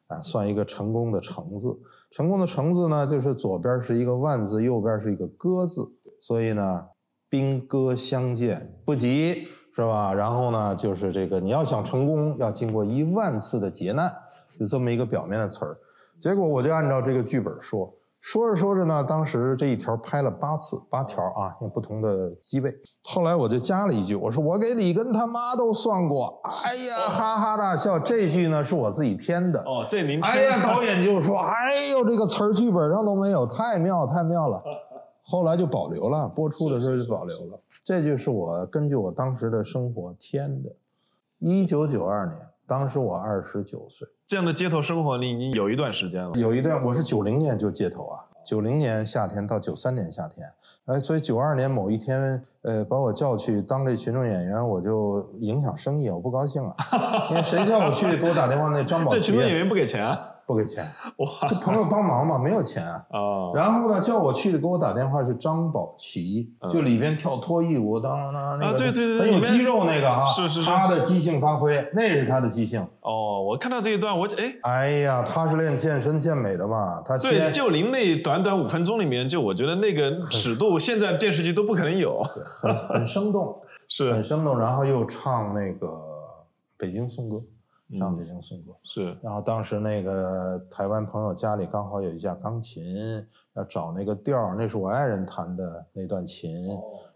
[0.06, 1.78] 啊，算一个成功的成字。
[2.10, 5.84] 成功的成字呢，就是左边是一个万字，右边是一个戈字。
[6.20, 6.86] 所以呢，
[7.28, 10.12] 兵戈相见不及，是吧？
[10.14, 14.12] 然后呢，就是这个你要想成功，要经过一万次的劫难，
[14.58, 15.76] 就这么一个表面的词儿。
[16.18, 17.94] 结果我就按照这个剧本说。
[18.30, 22.70] 说着说着呢，当时这一条拍了八次，八条啊，用不同的机位。
[23.02, 26.38] 后来我就加了一句，我说我给李根他妈都算过。
[26.44, 27.98] 哎呀，哈哈大笑。
[27.98, 29.60] 这句呢是我自己添的。
[29.62, 30.22] 哦，这您。
[30.22, 34.62] 哎呀，导演就说：“哎呦，这个词儿剧本上都没有，太妙太妙了。
[35.24, 37.58] ”后来就保留了，播出的时候就保留了。
[37.82, 40.68] 这句是我根据我当时的生活添的。
[41.38, 42.36] 一九九二年，
[42.68, 44.06] 当时我二十九岁。
[44.26, 46.30] 这样的街头生活，你已经有一段时间了。
[46.34, 50.46] 有一段，我是九零年就街头啊，九零年夏天到九三年夏天，
[50.84, 56.74] 哎，所以九二年某一天，呃，把我叫去当这群众演员，我就影响生意，我不高兴啊，
[57.32, 60.34] 因为谁叫我去给我打电话那张宝这群众演员不给钱啊？
[60.48, 60.82] 不给钱，
[61.18, 61.46] 哇！
[61.46, 63.04] 就朋友帮忙嘛，没有钱啊。
[63.10, 63.52] 哦。
[63.54, 72.80] 然后呢，叫我去的，给我打电话是张宝奇，就里边跳脱衣舞，当当那个，对对对，很有肌肉那个啊，是是是，他的即兴发挥，那是他的即兴。
[73.02, 82.22] 哦，我看到这一段，我哎，哎呀，他是练健身健美的嘛，他对，就您那短短五分钟里面，就我觉得那个尺度，现在电视剧都不可能有，
[82.62, 83.54] 很很生动，
[83.86, 85.86] 是很生动，然后又唱那个
[86.78, 87.36] 《北京颂歌》。
[87.96, 88.76] 上北京送过。
[88.82, 92.84] 是，然后当时那个台湾朋友家里刚好有一架钢琴，
[93.54, 96.66] 要找那个调那是我爱人弹的那段琴，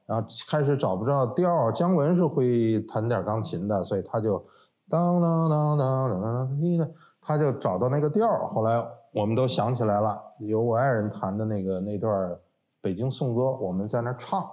[0.07, 4.39] 然后开始找不着调姜文是会弹点钢琴的，所以他就
[4.89, 12.35] 当当当当当当当，他就找到那个调后来我们都想起来了，有我爱人弹的那个那段
[12.81, 14.51] 北京颂歌，我们在那唱，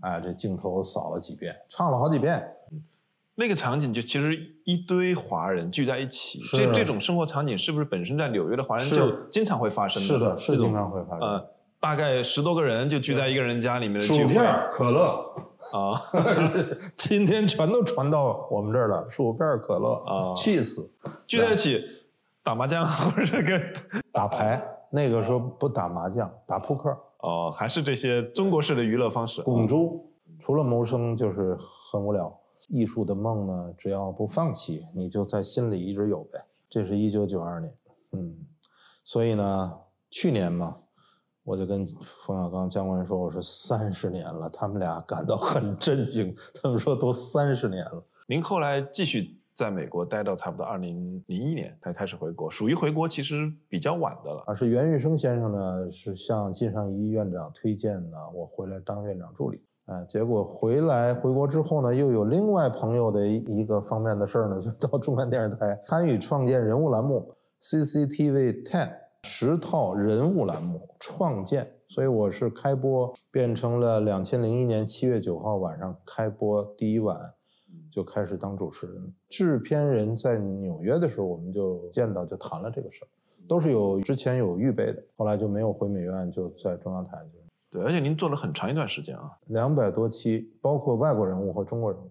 [0.00, 2.50] 哎，这镜头扫了几遍，唱了好几遍。
[3.40, 10.02] 那个场景就其实一堆华人聚在一起，这这种生活场景是不是本身在纽约的华人就经常会发生？
[10.02, 11.26] 是的，是经常会发生。
[11.26, 11.48] 呃，
[11.80, 15.24] 大概十多个人就聚在一个人家里面的薯片、可乐
[15.72, 16.02] 啊，
[16.98, 19.06] 今天全都传到我们这儿了。
[19.08, 20.90] 薯片、可乐啊，cheese，
[21.26, 21.82] 聚在一起
[22.44, 23.58] 打麻将 或者跟
[24.12, 24.62] 打牌。
[24.92, 26.90] 那个时候不打麻将，打扑克。
[27.20, 29.40] 哦，还是这些中国式的娱乐方式。
[29.40, 31.56] 拱猪，除了谋生就是
[31.90, 32.39] 很无聊。
[32.68, 36.44] 艺术的梦呢，只要不放弃，你就在心里一直有呗。
[36.68, 37.74] 这是一九九二年，
[38.12, 38.36] 嗯，
[39.02, 39.78] 所以呢，
[40.10, 40.76] 去年嘛，
[41.42, 41.84] 我就跟
[42.24, 48.04] 冯小刚、姜文说，我说三十年了，他们俩感到很震惊，他们说都三十年了。
[48.28, 54.44] 您后来继续在美国待到差不多二零零一年才开始回国，属于回国其实比较晚的了。
[54.46, 59.60] 而，是袁玉生先生呢，是向靳尚谊院长推荐呢，我回来当院长助理。
[59.90, 68.88] 哎，结果回来回国之后呢，又有另外朋友的一个方面的事儿呢， 就到中央电视台参与创建人物栏目 CCTV Ten
[69.24, 77.18] 十套人物栏目创建，所以我是开播变成了两千零一年七月九号晚上开播第一晚
[77.90, 79.12] 就开始当主持人。
[79.28, 83.08] 制片人在纽约的时候，我们就见到就谈了这个事儿，
[83.48, 87.39] 都是有之前有预备的，后来就没有回美院，就在中央台就。
[87.70, 92.10] 对，而且您做了很长一段时间啊，两百多期，包括外国人物和中国人物。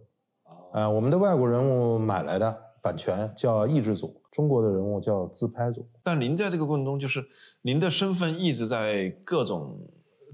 [0.71, 5.85] 啊，我们的外国人物买来的版权叫译制组，中国的人物叫自拍组。
[6.03, 7.25] 但您在这个过程中，就是
[7.61, 9.77] 您的身份一直在各种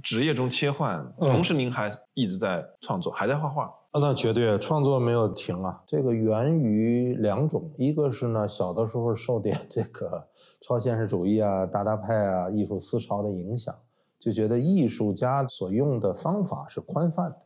[0.04, 3.64] 职业中切换，同时您还一直在创作，还在画画。
[3.92, 5.82] 啊，那绝对创作没有停啊。
[5.88, 10.28] 这个源于两种，一个是呢，小的时候受点这个
[10.68, 13.74] 超现实主义啊、达达派啊、艺术思潮的影响，
[14.20, 17.38] 就觉得艺术家所用的方法是宽泛的，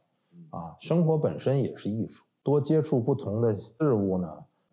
[0.58, 2.24] 啊，生活本身也是艺术。
[2.42, 4.28] 多接触不同的事物呢，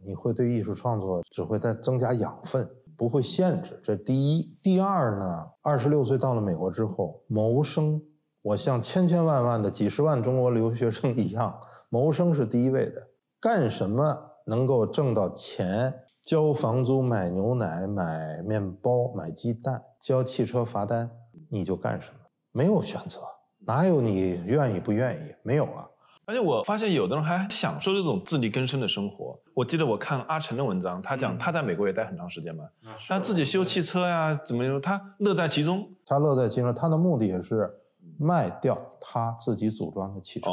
[0.04, 3.78] 你会对艺术创作只会再增加养分，不会限制。
[3.82, 8.00] 这第一，第二呢，二十六岁到了美国之后，谋生。
[8.42, 13.08] 我像千千万万的几十万中国留学生一样，谋生是第一位的。
[13.40, 14.16] 干什么
[14.46, 15.92] 能够挣到钱，
[16.22, 21.10] 交房租、买牛奶、买面包、买鸡蛋、交汽车罚单，
[21.56, 22.18] 你就干什么，
[22.52, 23.20] 没有选择，
[23.66, 25.34] 哪有你愿意不愿意？
[25.42, 25.88] 没有啊。
[26.24, 29.38] 而且我发现有的人还享受这种自力更生的生活。
[29.54, 32.64] 我记得我看阿成的文章，他讲他在美国也待很长时间嘛，
[33.08, 35.88] 他自己修汽车呀，怎么样，他乐在其中。
[36.04, 37.70] 他乐在其中，他的目的也是。
[38.18, 40.48] 卖掉他自己组装的汽车，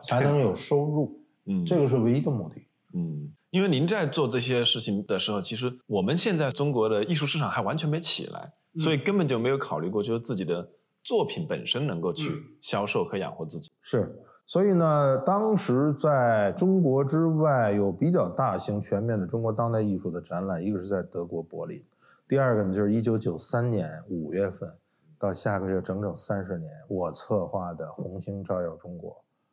[0.00, 1.20] 才能有收入。
[1.46, 2.64] 嗯，这个是唯一的目的。
[2.94, 10.68] 嗯，因为您在做这些事情的时候，其实我们现在中国的艺术市场还完全没起来，所以根本就没有考虑过，就是自己的
[11.02, 13.70] 作品本身能够去销售和养活自己。
[13.82, 14.14] 是，
[14.46, 21.82] 所以呢，当时在中国之外有比较大型、全面的中国当代艺术的展览，一个是在德国柏林，
[22.28, 24.72] 第二个呢就是一九九三年五月份。
[25.18, 29.10] 到下个月整整三十年，我策划的《红星照耀中国》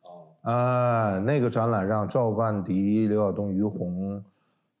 [0.08, 4.24] 哦啊，那个展览让赵万迪、刘晓东、于红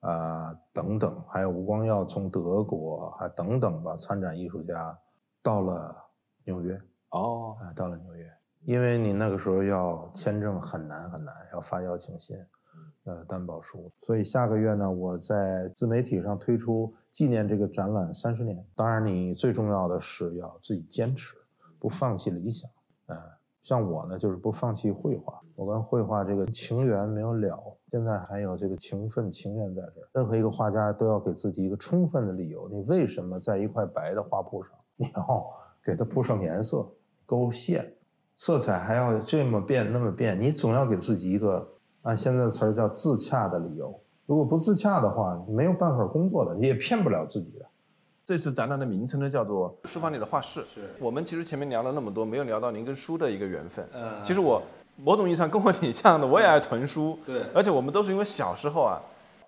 [0.00, 4.98] 啊等等，还有吴光耀从德国还等等吧参展艺术家
[5.42, 5.96] 到了
[6.44, 6.80] 纽约
[7.10, 8.30] 哦啊，到了纽约，
[8.64, 12.36] 因为你那个时候要签证很难很难，要发邀请信。
[13.04, 18.62] 呃，担保书，所以下个月呢，我在自媒体上推出纪念这个展览三十年。
[18.76, 21.34] 当然，你最重要的是要自己坚持，
[21.78, 22.70] 不放弃理想。
[23.06, 23.16] 嗯，
[23.68, 25.38] 像我呢，就是不放弃绘画。
[25.54, 30.08] 我跟绘画这个情缘没有了，现在还有这个情分情缘在这儿。
[30.14, 35.44] 任何一个画家都要给自己一个充分的理由，你为什么在一块白的画布上，你要
[35.84, 36.90] 给它铺上颜色、
[37.26, 37.92] 勾线，
[38.36, 41.68] 色彩还要这么变那么变，你总要给自己一个。
[42.00, 47.67] 按现在的词儿叫自洽的理由，如果不自洽的话，没有办法工作的，你也骗不了自己的。
[48.28, 50.60] 这次展览的名称呢，叫做《书房里的画室》。
[50.74, 53.82] 是我们其实前面聊了那么多，没有聊到您跟书的一个缘分。
[53.94, 54.62] 嗯，其实我
[54.96, 57.18] 某种意义上跟我挺像的，我也爱囤书。
[57.24, 59.00] 对，而且我们都是因为小时候啊，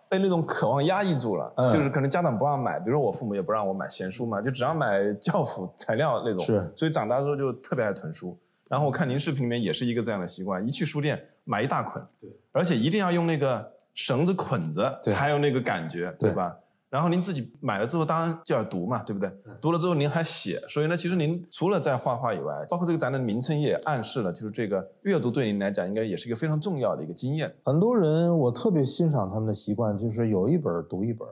[0.09, 6.43] 被那种渴望压抑住了，就是可能家长不让买，比如说我父母也不让我买闲书嘛，就只要买教辅材料那种。
[6.43, 8.35] 是，所以长大之后就特别爱囤书。
[8.71, 16.57] 然后我看您视频里面也是一个这样的习惯，一去书店买一大捆，对，而且一定要用那个绳子捆着才有那个感觉，对吧？
[16.91, 19.33] 然后您自己买了之后，当然就要读嘛，对不对？
[19.63, 27.55] 读了之后您还写，所以呢，其实您除了在画画以外，包括这个展览的名称也暗示了，就是这个阅读对您来讲应该也是一个非常重要的一个经验。
[27.65, 31.29] 很多人我特别欣赏他们的习惯，就是有一本读一本。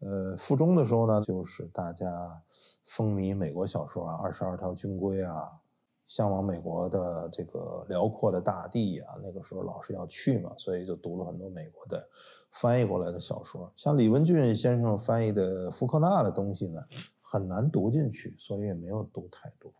[0.00, 2.08] 呃，附中的时候呢，就是大家
[2.86, 5.50] 风靡美国小说啊，《二十二条军规》啊。
[6.06, 12.06] 向往美国的这个辽阔的大地啊，那个时候老是要去嘛，所以就读了很多美国的
[12.54, 13.70] 翻译过来的小说。
[13.76, 16.80] 像李文俊先生翻译的福克纳的东西呢，
[17.20, 19.72] 很难读进去，所以也没有读太多。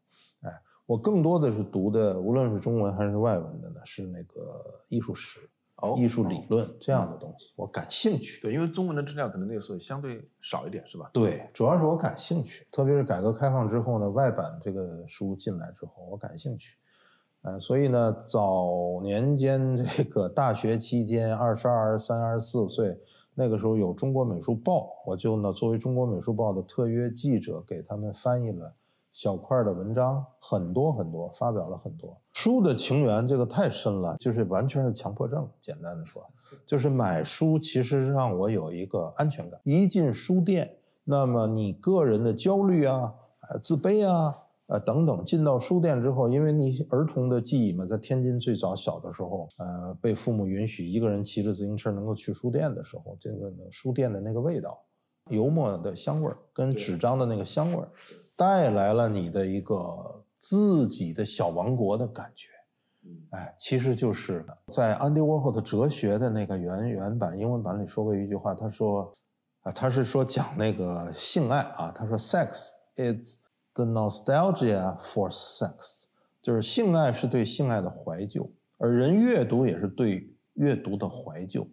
[0.43, 0.51] 哎，
[0.87, 5.51] 我更多的是读的，无论是中文还是外文的呢，是那个艺术史。
[5.99, 8.41] 艺术理论这样的东西，我感兴趣。
[8.41, 11.11] 对，因为中文的质量可能那个时候相对少一点，是吧？
[11.13, 16.79] 对，主要是我感兴趣，特别是改革开放之后呢，外版这个书进来之后，我感兴趣。
[17.45, 22.99] 呃，所以呢，早年间这个大学期间，二十二、三、二十四岁，
[23.35, 28.73] 那个时候有《中国美术报》，我就呢作为《中国美术报》的特约记者，给他们翻译了。
[29.13, 35.49] 小块的文章很多很多，发表了很多书的情缘，这个太深了，就是完全是强迫症。
[35.61, 36.27] 简单的说，
[36.67, 39.61] 就是买书其实让我有一个安全感。
[39.63, 40.69] 一进书店，
[41.05, 43.15] 那么你个人的焦虑啊、
[43.49, 44.37] 呃自卑啊、
[44.67, 54.83] 呃等等，进到书店之后，因为你儿童的记忆嘛，在天津最早小的时候，呃，被父母允许一个人骑着自行车能够去书店的时候，这个书店的那个味道，
[55.31, 57.89] 油墨的香味儿跟纸张的那个香味儿。
[58.37, 59.77] 带来了你的一个
[60.39, 62.49] 自己的小王国的感觉，
[63.31, 69.13] 哎，其实就是在安迪沃霍的哲学的那个原原版英文版里说过一句话，他说，
[69.61, 73.37] 啊，他是说讲那个性爱啊，他说，sex is
[73.75, 76.05] the nostalgia for sex，
[76.41, 81.67] 就是性爱是对性爱的怀旧，而人阅读也是对阅读的怀旧，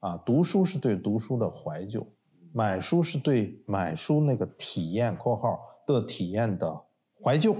[0.00, 2.06] 啊，读书是对读书的怀旧，
[2.52, 5.58] 买书是对买书那个体验（括号）。
[5.88, 6.78] 的体验的
[7.24, 7.56] 怀旧，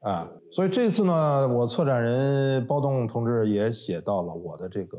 [0.00, 0.30] 啊。
[0.52, 4.98] 所以这次呢，我策展人包栋同志也写到了我的这个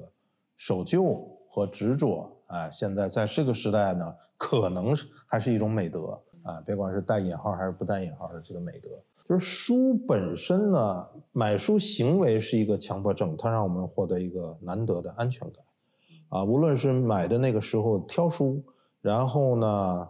[0.57, 1.13] 守旧
[1.47, 2.71] 和执着啊。
[2.71, 4.95] 现在在这个时代呢，可能
[5.27, 8.89] 还是一种美德啊，别管是带引号还是不带引号的这个美德。
[9.27, 15.65] 就是书本身呢，买书行为是一个强迫症，它让我们获得一个难得的安全感，
[16.29, 18.63] 啊，无论是买的那个时候挑书，
[19.01, 20.07] 然后呢，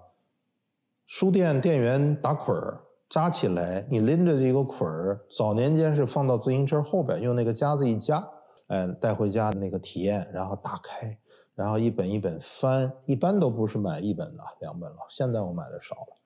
[1.07, 8.21] 书店店员打捆儿扎起来，你拎着这个捆儿，早年间是放到自行车后边，用那个夹子一夹，
[8.67, 11.17] 哎，带回家那个体验，然后打开，
[11.55, 16.17] 然后一本一本翻，一般都不是买一本了、两本了，现在我买的少了。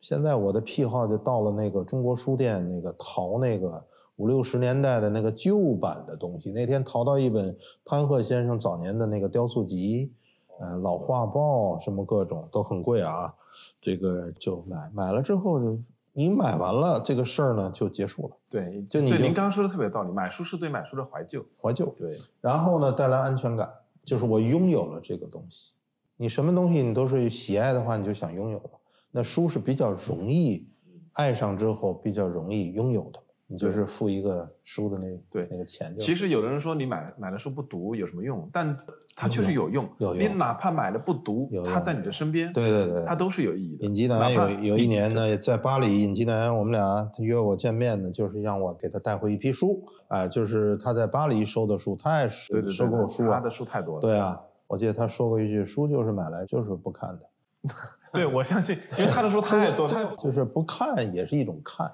[0.00, 3.84] 现在我的癖好就到了那个中国书店那个淘那个
[4.16, 6.50] 五六十年代的那个旧版的东西。
[6.50, 10.12] 那天淘到一本潘鹤先生早年的那个雕塑集，
[10.60, 13.34] 呃，老画报什么各种都很贵啊，
[13.80, 15.78] 这个就买买了之后就
[16.12, 21.44] 你买完了这个事儿呢就结束了，对，就你您刚刚说的特别有道理，买书是对买书的怀旧。
[21.60, 21.86] 怀旧。
[21.96, 23.70] 对，然后呢，带来安全感，
[24.02, 25.72] 就是我拥有了这个东西。
[26.16, 28.70] 你什么东西你都是喜爱的话，你就想拥有了。
[29.16, 30.68] 那书是比较容易
[31.14, 36.04] 爱上之后比较容易拥有的，你就是付一个书的那对那个钱就。
[36.04, 38.76] 其实有的人说你买买了书不读有什么用，但
[39.14, 39.88] 它确实有用。
[39.96, 43.86] 有用你哪怕买了不读有，用它在你的身边，对对对，它都是有意义的。
[43.86, 54.00] 尹吉南有有一年呢，在巴黎，尹吉南我们俩他约我见面呢，就是让我给他带回一批书，啊，就是他在巴黎收的书，他也是对对对，收过书啊他的，书太多了。
[54.02, 57.22] 对啊，我记得他说过一句，书就是买来就是不看的。
[58.16, 61.92] 对，我相信，因为他的书太多，太就是不看也是一种看。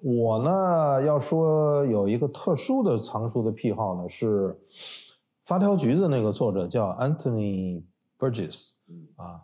[0.00, 4.48] 我呢，要说有一个特殊的藏书的癖好呢，是
[5.44, 7.82] 《发条橘子》那个作者叫 Anthony
[8.18, 8.70] Burgess，
[9.16, 9.42] 啊，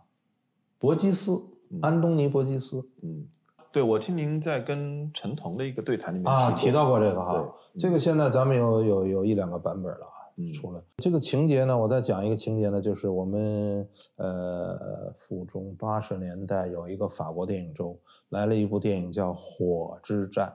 [0.77, 1.41] 伯基斯，
[1.81, 3.25] 安东尼·伯基斯嗯，
[3.71, 7.81] 对，我听您在跟陈彤的一个对谈里面啊，提到过这个哈对。
[7.81, 10.18] 这个现在咱们有有有一两个版本了啊嗯，
[10.53, 10.81] 出来。
[10.97, 13.87] 这个情节呢，我再讲一个情节呢，就是我们
[14.17, 20.53] 呃附中八十年代有一个法国电影周，来了一部电影叫《火之战》，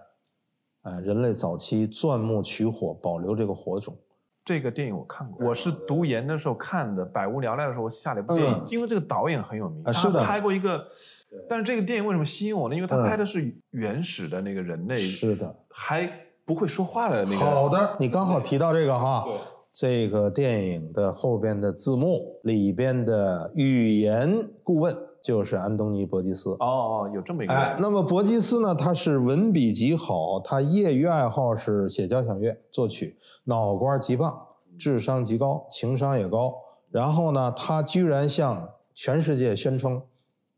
[0.90, 3.96] 哎，人类早期钻木取火，保留这个火种。
[4.44, 10.86] 这个电影我看过，我是读研的时候看的，百无聊赖的时候我下了一部电影，嗯因为这个导演很有名，他啊是的拍过一个，
[11.48, 12.74] 但是这个电影为什么吸引我呢？
[12.74, 16.06] 因为他嗯拍的是原始的那个人类，是的，还
[16.44, 17.36] 不会说话的那个。
[17.38, 19.34] 好的，你刚好提到这个哈对。
[19.74, 26.50] 这个电影的后边的字幕里边的语言顾问就是安东尼·伯吉斯。
[26.50, 34.32] 哦哦，有这么一个人，哎，那么伯吉斯呢，他是文笔极好，他业余爱好是写交响乐、作曲，脑瓜极棒，
[34.78, 36.54] 智商极高，情商也高。
[36.92, 39.96] 然后呢，他居然向全世界宣称，《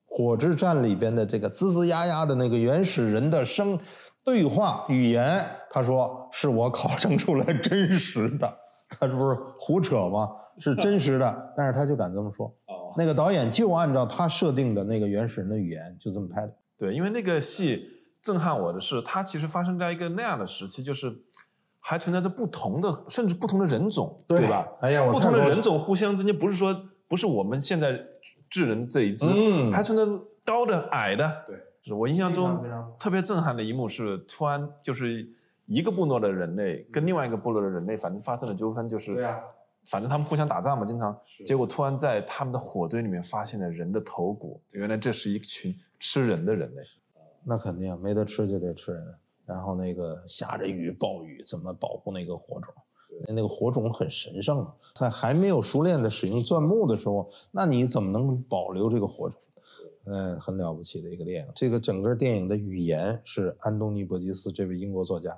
[0.04, 3.78] 火之战》里边的这个吱吱呀呀的那个原始人的声
[4.22, 8.54] 对话语言，他说是我考证出来真实的。
[8.88, 10.30] 他这不是胡扯吗？
[10.58, 12.46] 是真实的，但是他就敢这么说。
[12.66, 16.52] 哦，那个导演就按照他设定的那个原始人的语言就这么拍的。
[16.78, 17.86] 对，因为那个戏
[18.22, 21.14] 震撼我的是，它其实发生在一个那样的时期，就是
[21.78, 24.66] 还存在着不同的，甚至不同的人种，对吧？
[24.80, 26.74] 哎呀我不同的人种互相之间，不是说
[27.06, 28.00] 不是我们现在
[28.48, 31.30] 智人这一支，嗯还存在着高的、矮的。
[31.46, 32.64] 对，是我印象中
[32.98, 35.28] 特别震撼的一幕是，突然就是
[35.66, 39.42] 一个部落的人类跟另外一个部落的人类，反正发生了纠纷，就是对啊
[39.88, 41.16] 反正他们互相打仗嘛，经常。
[41.44, 46.82] 结果突然在他们的火堆里面发现了人的头骨，原来这是一群吃人的人类。
[47.44, 49.14] 那肯定没得吃就得吃人。
[49.44, 52.74] 然后那个下着雨暴雨，怎么保护那个火种？
[53.28, 59.38] 那那个火种很神圣啊，在还没有熟练的使用钻木的时候，那你怎么能保留这个火种？
[60.06, 61.52] 嗯，很了不起的一个电影。
[61.54, 65.30] 这个整个电影的语言是安东尼·伯吉斯这位英国作家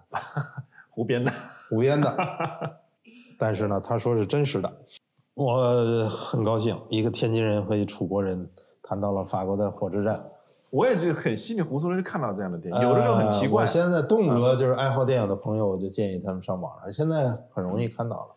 [0.90, 1.32] 胡编的，
[1.68, 2.16] 胡编的，
[3.38, 4.72] 但是呢，他说是真实的。
[5.34, 8.50] 我很高兴，一个天津人和一楚国人
[8.82, 10.24] 谈到了法国的火车站。
[10.70, 13.64] 我也是很稀里糊涂的就看到这样的电影，有的时候很奇怪。
[13.64, 18.34] 呃我现在动辄就是爱好电影的朋友，我就建议他们上网了，现在很容易看到了。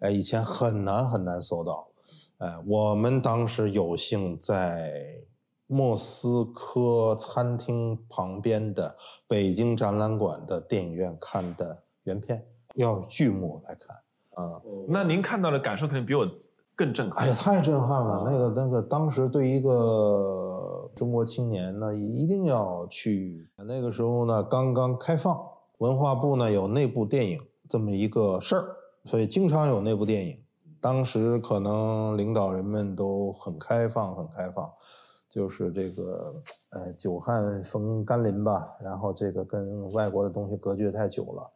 [0.00, 1.88] 哎，以前很难很难搜到。
[2.38, 5.18] 哎，我们当时有幸在
[5.66, 8.96] 莫斯科餐厅旁边的
[9.26, 13.96] 北京展览馆的电影院看的原片，要剧目来看。
[14.34, 16.28] 啊、那您看到的感受肯定比我
[16.76, 17.24] 更震撼。
[17.24, 18.22] 哎呀，太震撼了！
[18.24, 23.48] 那个那个，当时对一个中国青年呢，一定要去。
[23.56, 25.40] 那个时候呢，刚刚开放，
[25.78, 30.38] 文化部呢有内部电影这么一个事儿，所以经常有内部电影。
[30.82, 34.70] 当时可能领导人们都很开放，很开放，
[35.36, 41.52] 就是这个呃久旱逢甘霖吧，然后这个跟外国的东西隔绝太久了。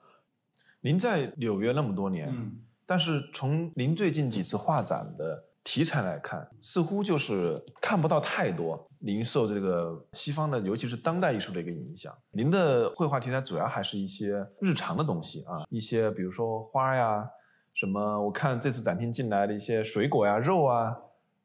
[0.82, 2.52] 您在纽约那么多年，嗯
[2.84, 12.14] 但是从您最近几次画展的题材来看，似乎就是看不到太多您受这个西方的，尤其是当代艺术的一个影响。
[12.32, 17.26] 您的绘画题材主要还是一些日常的东西啊，一些比如说花呀，
[17.72, 20.94] 什么我看这次展厅进来的一些水果呀、肉啊、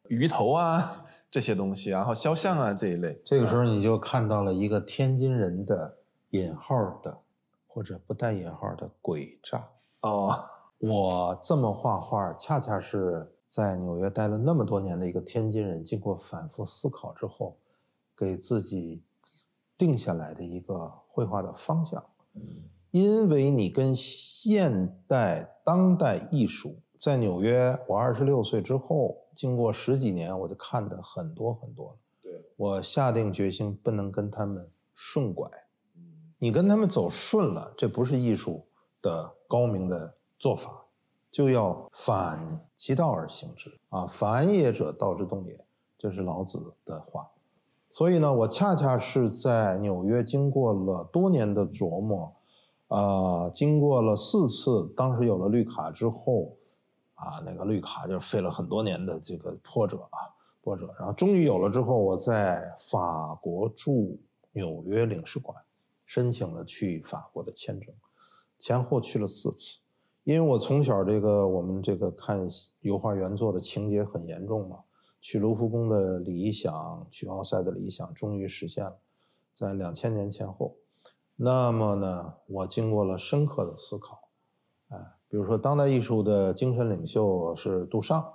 [0.10, 3.22] 鱼头啊这些东西，然后肖像啊这一类。
[3.26, 5.98] 这个时候你就看到了一个天津人的
[6.32, 7.18] 引号的
[7.68, 9.68] 或者不带引号的诡诈。
[10.02, 10.40] 哦，
[10.78, 17.58] 我这么画画，恰恰是在纽约待了那么多年的一个天津人，经过反复思考之后，
[18.16, 19.04] 给自己
[19.78, 22.04] 定下来的一个绘画的方向。
[22.92, 31.98] 因为你跟现代当代艺术，在纽约，我二十六岁之后，经过十几年，我就看的很多很多了。
[32.24, 35.50] 对，我下定决心不能跟他们顺拐。
[36.38, 38.66] 你跟他们走顺了，这不是艺术
[39.02, 40.86] 的高明的做法，
[41.32, 44.06] 就要反其道而行之啊！
[44.06, 45.66] 反也者，道之动也，
[45.98, 47.30] 这是老子的话。
[47.90, 52.36] 所以呢，我恰恰是在纽约经过了多年的琢磨，
[52.90, 56.58] 啊、经过了四次，当时有了绿卡之后，
[57.26, 60.20] 啊，那个绿卡就是费了很多年的这个波折啊，
[60.62, 64.20] 波折，然后终于有了之后，我在法国驻
[64.52, 65.58] 纽约领事馆
[66.06, 67.94] 申请了去法国的签证，
[68.60, 69.80] 前后去了四次。
[70.24, 72.48] 因为我从小这个我们这个看
[72.80, 74.80] 油画原作的情节很严重嘛，
[75.22, 78.98] 去卢浮宫的理想，去奥赛的理想，终于实现了，
[79.54, 80.76] 在两千年前后。
[81.36, 84.30] 那么呢，我经过了深刻的思考，
[84.88, 84.98] 哎，
[85.30, 88.26] 比如说当代艺术的精神领袖是杜尚，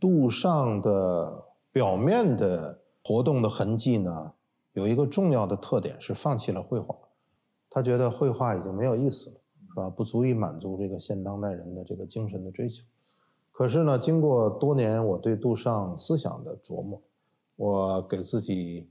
[0.00, 4.32] 杜尚的表面的活动的痕迹呢，
[4.72, 6.94] 有一个重要的特点是放弃了绘画，
[7.68, 9.36] 他觉得绘画已经没有意思了，
[9.68, 9.88] 是吧？
[9.90, 12.84] 不足以满足这个现当代人的这个精神的追求。
[13.52, 17.00] 可是呢，经过多年我对杜尚思想的琢磨，
[17.56, 18.88] 我给自己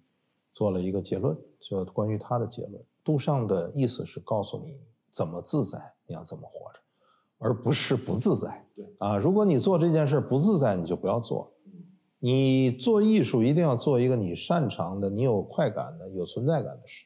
[0.53, 2.81] 做了一个结论，就关于他的结论。
[3.03, 4.79] 杜尚的意思是告诉你
[5.09, 6.79] 怎么自在，你要怎么活着，
[7.39, 8.65] 而不是不自在。
[8.75, 11.51] 对啊，如果你做这件事不自在，你就不要做。
[12.19, 17.05] 你做艺术一定要做一个你擅长的、你有快感的、有存在感的事。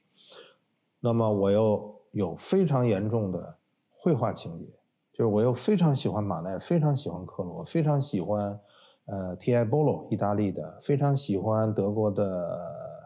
[0.99, 3.57] 那么我又有非常严重的
[3.91, 4.65] 绘画情节，
[5.11, 8.59] 就是我又非常喜欢马奈，非常喜欢克罗，非常喜欢
[9.05, 9.65] 呃 T.I.
[9.65, 12.59] Bolo 意大利的，非常喜欢德国的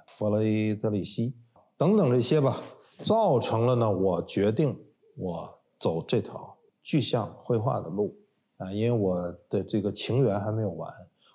[0.08, 1.36] 弗雷德里希
[1.78, 2.62] 等等这些吧，
[3.04, 4.78] 造成了呢，我决定
[5.18, 6.57] 我走这条
[6.88, 8.16] 具象绘画的路
[8.56, 10.90] 啊，因为我的这个情缘还没有完，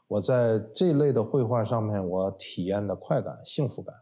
[0.09, 3.94] 我在这类的绘画上面，我体验的快感、幸福感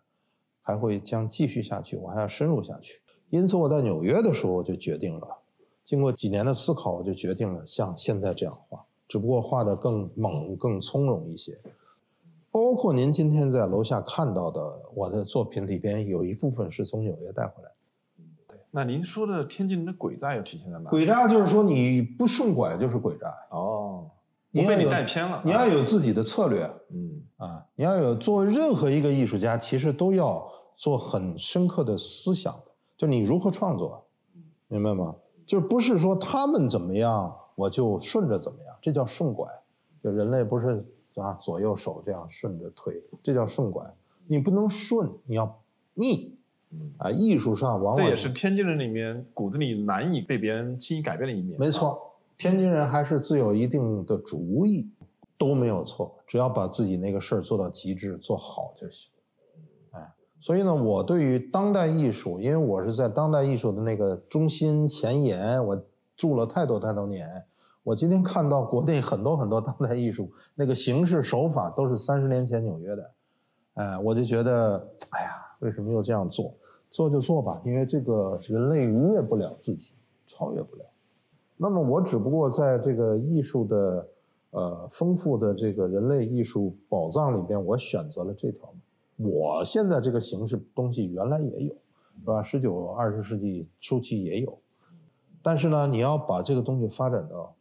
[0.63, 3.01] 还会将继续下去，我还要深入下去。
[3.31, 5.27] 因此，我在纽约的时候，就决定了，
[5.85, 11.59] 经过几年的思考，我就决定了像现在这样画，只不过画的更猛、更从容一些。
[12.53, 17.75] 包括您今天在楼下看到的我的作品里边，有一部分是从纽约带回来的。
[18.71, 20.97] 那您说的天津人的诡诈又体现在哪里？
[20.97, 24.09] 诡诈就是说你不顺拐就是诡诈，哦，
[24.53, 25.43] 我被你带偏了。
[25.45, 30.47] 你要有自己的策略嗯，啊，你要有作为任何一个艺术家，其实都要
[30.77, 34.07] 做很深刻的思想的，就你如何创作，
[34.69, 35.15] 明白吗？
[35.45, 39.49] 就不是说他们怎么样，我就顺着怎么样，这叫顺拐。
[40.03, 40.83] 就人类不是
[41.17, 43.85] 啊左右手这样顺着推，这叫顺拐。
[44.29, 45.61] 你不能顺，你要
[45.95, 46.39] 逆。
[46.99, 51.59] 啊，艺术上往往这也是天津人里面骨子里难以被别人轻易改变的一面。
[51.59, 52.01] 没错，
[52.39, 54.89] 天津人还是自有一定的主意，
[55.37, 59.11] 都没有错，只要把自己那个事儿做到极致，做好就行。
[59.91, 65.85] 哎，所以呢，我对于当代艺术，因为我是在当代艺术的那个中心前沿，我
[66.17, 67.29] 住了太多太多年。
[67.83, 73.11] 我今天看到国内很多很多当代艺术那个形式手法都是三十年前纽约的，
[73.75, 76.53] 哎，我就觉得，哎呀，为什么又这样做？
[76.91, 79.93] 做就做吧，因为这个人类逾越不了自己，
[80.27, 80.85] 超越不了。
[81.57, 84.09] 那么我只不过在这个艺术的
[84.51, 88.69] 呃丰富的这个人类艺术宝藏里边，我选择了这条
[89.19, 89.31] 路。
[89.31, 91.75] 我现在这个形式东西原来也有，
[92.19, 92.43] 是吧？
[92.43, 94.59] 十九、二十世纪初期也有，
[95.43, 97.55] 但是呢，你要把这个东西发展到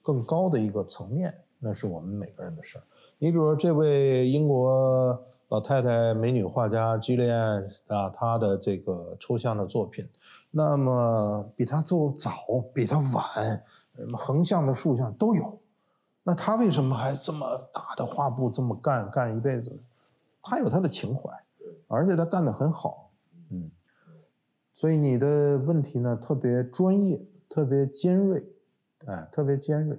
[0.00, 2.84] 更高的一个层面，那是我们每个人的事儿。
[3.18, 5.20] 你比如说这位英国
[5.54, 10.04] 老太太美女画家居里安啊，她的这个抽象的作品，
[10.50, 12.32] 那么比她做早，
[12.74, 13.62] 比她晚，
[13.94, 15.60] 什么横向的、竖向都有。
[16.24, 19.80] 那她为什么还这么大的画布这么干干一辈子呢？
[20.42, 21.30] 他有她的情怀，
[21.86, 23.12] 而且她干得很好，
[23.52, 23.70] 嗯，
[24.72, 28.44] 所以你的问题呢特别专业，特别尖锐，
[29.06, 29.96] 哎，特别尖锐，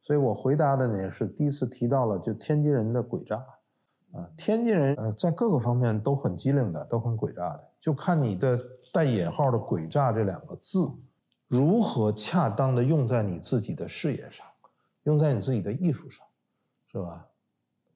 [0.00, 3.44] 所以我回答的呢也是第一次提到了就天津人的诡诈，
[4.12, 8.58] 啊，天津人呃在各个方面都很机灵的，都很诡诈的，就看你的
[8.92, 10.90] 带引号的诡诈这两个字，
[11.48, 14.46] 如何恰当的用在你自己的事业上，
[15.04, 16.26] 用在你自己的艺术上，
[16.90, 17.26] 是吧？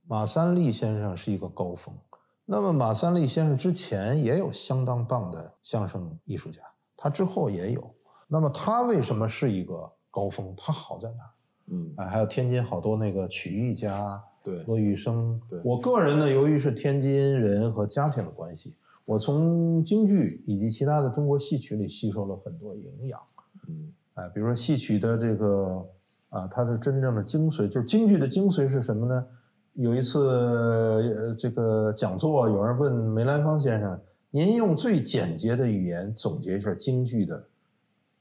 [0.07, 1.97] 马三立先生是一个高峰，
[2.45, 6.61] 那么马三立先生之前也有相当棒的相声艺术家，
[6.97, 7.95] 他之后也有。
[8.27, 10.53] 那么他为什么是一个高峰？
[10.57, 11.31] 他好在哪儿？
[11.73, 15.41] 嗯，哎，还有天津好多那个曲艺家，对骆玉生。
[15.49, 18.75] 对我个人呢，由于是天津人和家庭的关系，
[19.05, 23.21] 我从京剧以及其他的中国戏曲里吸收了很多营养。
[23.69, 25.87] 嗯，哎，比如说戏曲的这个
[26.29, 29.27] 啊，它的真正的精髓，就是京剧的精髓是什么呢？
[29.75, 37.49] 有一次呃这个讲座，有人问梅兰芳先生：“您用最简洁的语言总结一下京剧的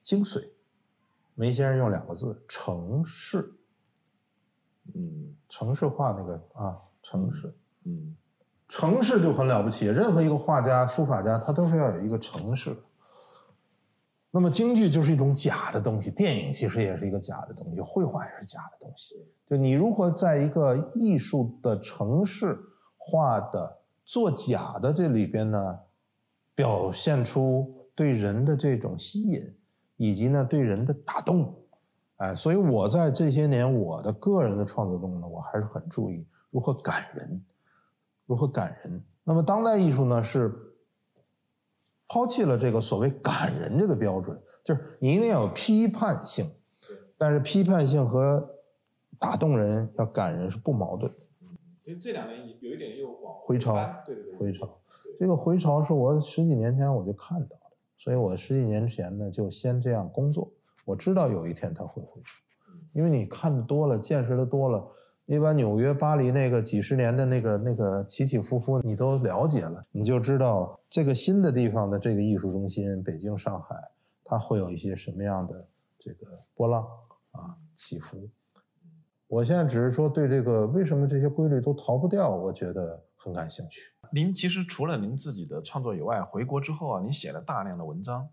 [0.04, 0.44] 精髓。”
[1.34, 3.52] 梅先生用两个字：城市。
[4.96, 7.54] 嗯城市化那个啊，城市，
[7.86, 8.16] 嗯
[8.68, 9.88] 城市就很了不起。
[9.88, 12.78] 任何一个画家、书法家，他都是要有一个城市。
[14.32, 19.16] 那么京剧就是一种假的东西，电影其实也是一个假的东西，绘画也是假的东西。
[19.48, 22.60] 就你如何在一个艺术的城市
[22.96, 25.80] 化的作假的这里边呢，
[26.54, 29.42] 表现出对人的这种吸引，
[29.98, 31.56] 以及呢对人的打动。
[32.20, 37.42] 哎，所以我在这些年我的个人的创作中呢，我还是很注意如何感人，
[38.26, 39.02] 如何感人。
[39.24, 40.54] 那么当代艺术呢是
[42.10, 46.52] 抛弃了这个所谓感人这个标准，就是你一定要有批判性，
[47.18, 48.56] 但是批判性和
[49.18, 51.20] 打动人要感人是不矛盾的。
[51.86, 54.68] 其实这两年有一点又往回潮对对对，回潮，
[55.18, 60.52] 这个回潮是我十几年前我就看到的，所以我十几年前呢就先这样工作。
[60.90, 62.32] 我知道有一天它会回潮，
[62.94, 64.84] 因为你看的多了，见识的多了，
[65.24, 73.76] 你把纽约、巴黎那个几十年的那个那个起起伏伏你都了解了，你就知道这个新的地方的这个艺术中心，北京、上海，
[74.24, 75.68] 它会有一些什么样的
[76.00, 76.26] 这个
[76.56, 76.84] 波浪
[77.34, 78.28] 啊起伏。
[79.28, 83.92] 我现在只是说对这个为什么这些规律都逃不掉，我觉得很感兴趣。
[84.12, 88.28] 您其实除了您自己的创作以外，回国之后啊，您写了大量的文章，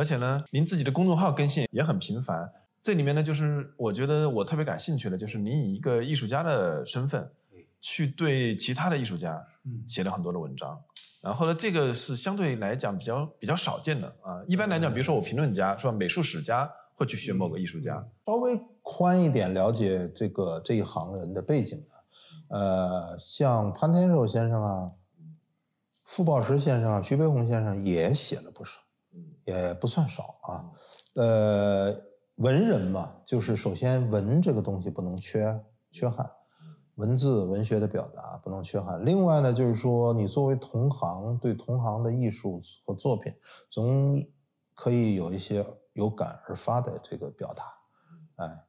[0.00, 2.50] 而且呢，您自己的公众号更新也很频繁。
[2.82, 7.30] 这里面呢，就是我觉得我特别感兴趣的，就是您以一个艺术家的身份，
[7.82, 9.38] 去对其他的艺术家
[9.86, 10.82] 写了很多的文章。
[11.20, 14.42] 然后呢，这个是相对来讲比较比较少见的啊。
[14.48, 21.78] 一般来讲，比如说我评论家是吧，美术史家会去学某个艺术家，稍微宽一点了解这个这一行人的背景
[22.48, 24.90] 的，呃，像潘天寿先生啊、
[26.06, 28.80] 傅抱石先生啊、徐悲鸿先生也写了不少，
[29.44, 30.70] 也不算少啊。
[31.16, 31.94] 呃，
[32.36, 36.30] 文人嘛，就是首先文这个东西不能缺缺憾，
[36.94, 39.04] 文字文学的表达不能缺憾。
[39.04, 43.34] 另外呢，就是说你作为同行，对同行的艺术和作品，
[43.68, 44.24] 总
[44.74, 47.64] 可以有一些有感而发的这个表达。
[48.36, 48.64] 哎，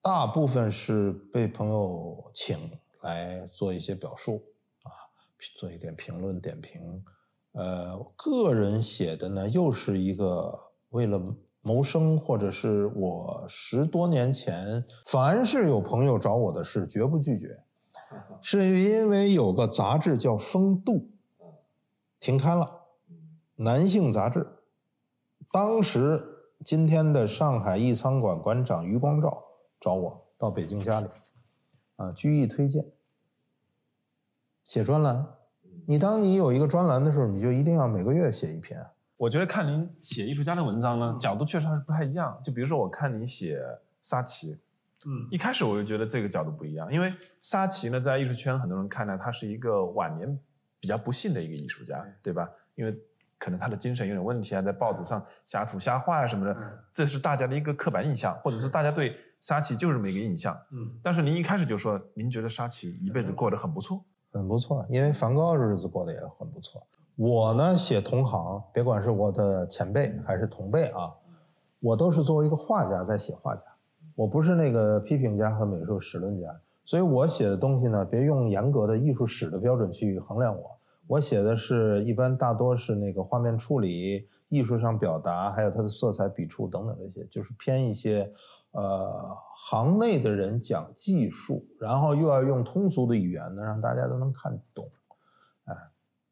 [0.00, 2.70] 大部分是被朋友请
[3.02, 4.42] 来做一些表述
[4.82, 4.90] 啊，
[5.58, 7.04] 做一点评论点评。
[7.54, 11.22] 呃，个人写的呢，又是一个为了
[11.60, 17.62] 谋生，或者是我十多年前，凡是有朋友找我的事，绝不拒绝，
[18.42, 20.92] 是因为有个杂志叫《风度》，
[22.18, 22.68] 停刊了，
[23.54, 24.44] 男性杂志。
[25.52, 26.20] 当时
[26.64, 29.44] 今天的上海艺仓馆馆长余光照
[29.80, 31.06] 找我到北京家里，
[31.94, 32.84] 啊，居易推荐，
[34.64, 35.24] 写专栏。
[35.86, 38.78] 你当你有一个专栏的时候，你就一定要每个月写一篇。
[39.16, 42.38] 我觉得看您写艺术家的文章呢，角度确实还是不太一样。
[42.42, 43.60] 就比如说，我看您写
[44.02, 44.58] 沙奇，
[45.06, 50.38] 嗯一开始我就觉得这个角度不一样，因为沙奇呢，在艺术圈很多人看来，他是一个晚年
[50.80, 52.50] 比较不幸的一个艺术家，对吧？
[52.74, 52.94] 因为
[53.38, 56.56] 可能他的精神有点问题啊，在报纸上瞎涂瞎画啊什么的，
[56.92, 60.58] 这是大家的一个刻板印象，或者是大家对沙奇就是这么一个印象。
[60.72, 64.04] 嗯，但是您一开始就说，您觉得沙奇一辈子过得很不错。
[64.34, 66.82] 很不错，因为梵高日子过得也很不错。
[67.14, 71.14] 我呢写同行，别管是我的前辈还是同辈啊，
[71.78, 73.62] 我都是作为一个画家在写画家，
[74.16, 76.48] 我不是那个批评家和美术史论家，
[76.84, 80.76] 所以我写的东西呢，别用严格的艺术史的标准去衡量我。
[81.06, 88.32] 我写的是一般大多是那个画面处理、艺术上表达，还有它的色彩、笔触等等这些，就是偏一些。
[88.74, 94.90] 呃，行内的人讲技术，然后又要用通俗的语言呢，让大家都能看懂。
[95.66, 95.74] 哎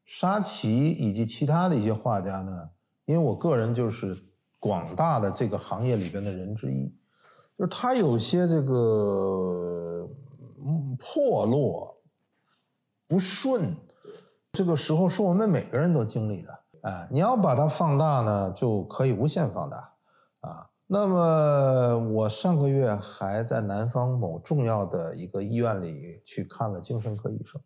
[0.05, 2.70] 沙奇以及其他的一些画家呢，
[3.05, 4.20] 因为我个人就是
[4.59, 6.93] 广大的这个行业里边的人之一，
[7.57, 10.11] 就是他有些这个
[10.66, 11.97] 嗯破落
[13.07, 13.74] 不顺，
[14.53, 16.59] 这个时候是我们每个人都经历的。
[16.82, 19.95] 哎，你要把它放大呢，就可以无限放大
[20.40, 20.68] 啊。
[20.95, 27.59] 那么我上个月还在南方某重要的一个医院里去看了精神科医生，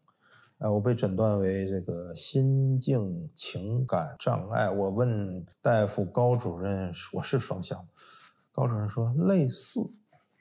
[0.59, 4.71] 呃，我被诊断为这个心境情感障碍。
[4.71, 7.85] 我问大夫高主任，我是双向，
[8.53, 9.81] 高主任说类似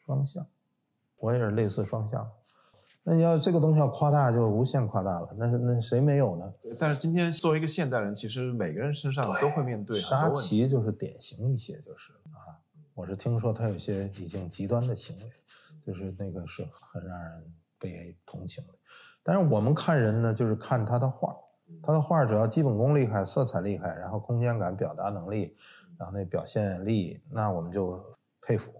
[0.06, 0.46] 双向，
[1.18, 2.30] 我也是类似双向。
[3.08, 5.36] 那你要这个东西要夸大，就无限夸大了。
[5.38, 6.54] 那那谁没有呢？
[6.80, 12.25] 但是今天作为一个现代人，其实每个人身上都会面对沙奇就是典型一些，就是啊，
[12.96, 15.30] 我是听说他有些已经极端的行为，
[15.86, 18.74] 就是那个是很让人被同情的。
[19.22, 21.36] 但是我们看人呢，就是看他的画，
[21.84, 25.58] 他的画只要基本功厉害、色彩厉害，然后空间感、表达能力，
[25.98, 28.02] 然后那表现力，那我们就
[28.41, 28.72] 佩服，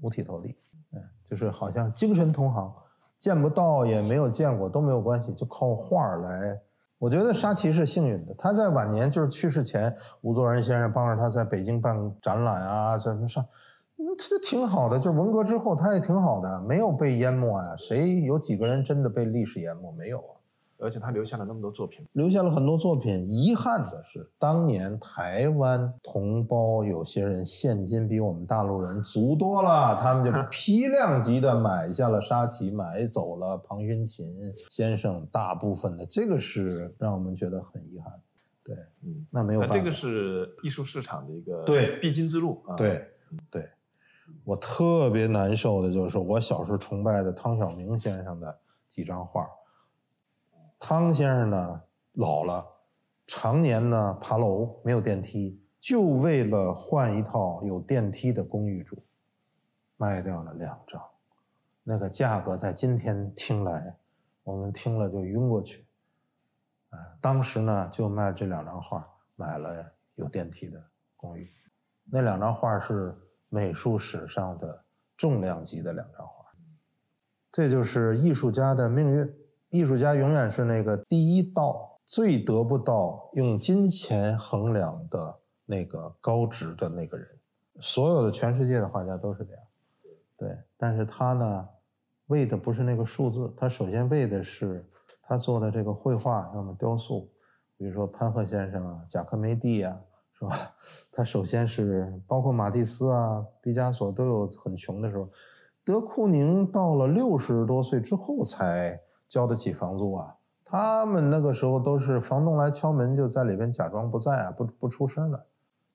[0.00, 0.56] 五体投地。
[0.92, 2.72] 嗯，就是好像精神同行。
[3.18, 6.60] 见不到也没有见过都没有关系，就靠画来。
[6.98, 13.44] 我觉得沙奇是幸运的，他在晚年就是去世前，吴作人先生帮着他在北京办展览啊，怎么上，
[14.18, 14.98] 他挺好的。
[14.98, 17.76] 就是文革之后他也挺好的，没有被淹没啊。
[17.76, 19.92] 谁有几个人真的被历史淹没？
[19.92, 20.35] 没有啊。
[20.78, 23.26] 而且他留下了那么多作品，留下了很多作品。
[23.28, 34.36] 遗憾的是，当年台湾同胞有些人现金比我们大陆人足多了，他们就 批量级的买下了沙琪，买走了庞勋琴
[34.70, 38.12] 先生大部分的，这个是让我们觉得很遗憾。
[38.62, 42.74] 对，嗯，那没有办法，这个是艺术市场的一个对必经之路啊。
[42.74, 43.06] 对，
[43.50, 43.70] 对，
[44.44, 48.58] 我特别难受的就是我小时候崇拜的汤晓明先生的
[48.88, 49.46] 几张画。
[50.88, 51.82] 汤先生呢
[52.12, 52.64] 老了，
[53.26, 59.04] 常年呢爬楼没有电梯，就为了换一套有电梯的公寓住，
[59.96, 61.02] 卖掉了两张，
[61.82, 63.96] 那个价格在今天听来，
[64.44, 65.84] 我们听了就晕过去。
[66.90, 70.80] 啊，当时呢就卖这两张画，买了有电梯的
[71.16, 71.52] 公寓，
[72.04, 73.12] 那两张画是
[73.48, 74.84] 美术史上的
[75.16, 76.46] 重量级的两张画，
[77.50, 79.45] 这就是艺术家的命运。
[79.70, 87.26] 艺术家永远是那个第一道最得不到用金钱衡量的那个高值的那个人。
[87.80, 89.62] 所有的全世界的画家都是这样，
[90.36, 90.56] 对。
[90.78, 91.68] 但是他呢，
[92.28, 94.88] 为的不是那个数字，他首先为的是
[95.22, 97.28] 他做的这个绘画，要么雕塑，
[97.76, 99.94] 比如说潘赫先生啊、贾科梅蒂啊，
[100.38, 100.74] 是吧？
[101.12, 105.28] 他首先是包括马蒂斯啊、毕加索都有很穷的时候，
[105.84, 109.02] 德库宁到了六十多岁之后才。
[109.28, 110.36] 交得起房租啊？
[110.68, 115.46] 他们那个时候都是房东来敲门，就在里边假装不在啊，不不出声的。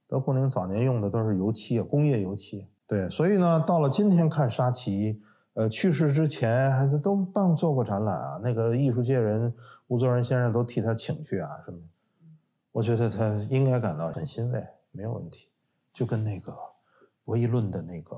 [0.07, 2.67] 德库宁早年用的都是油漆啊，工业油漆。
[2.87, 5.21] 对，所以呢，到了今天看沙奇，
[5.55, 8.39] 呃，去世之前还都办做过展览啊。
[8.41, 9.53] 那个艺术界人
[9.87, 11.77] 吴作人先生都替他请去啊什么。
[12.71, 15.49] 我觉得他应该感到很欣慰，没有问题。
[15.93, 16.53] 就跟那个
[17.25, 18.17] 博弈论的那个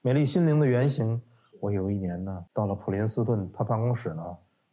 [0.00, 1.20] 美丽心灵的原型，
[1.60, 4.22] 我有一年呢到了普林斯顿他办公室呢。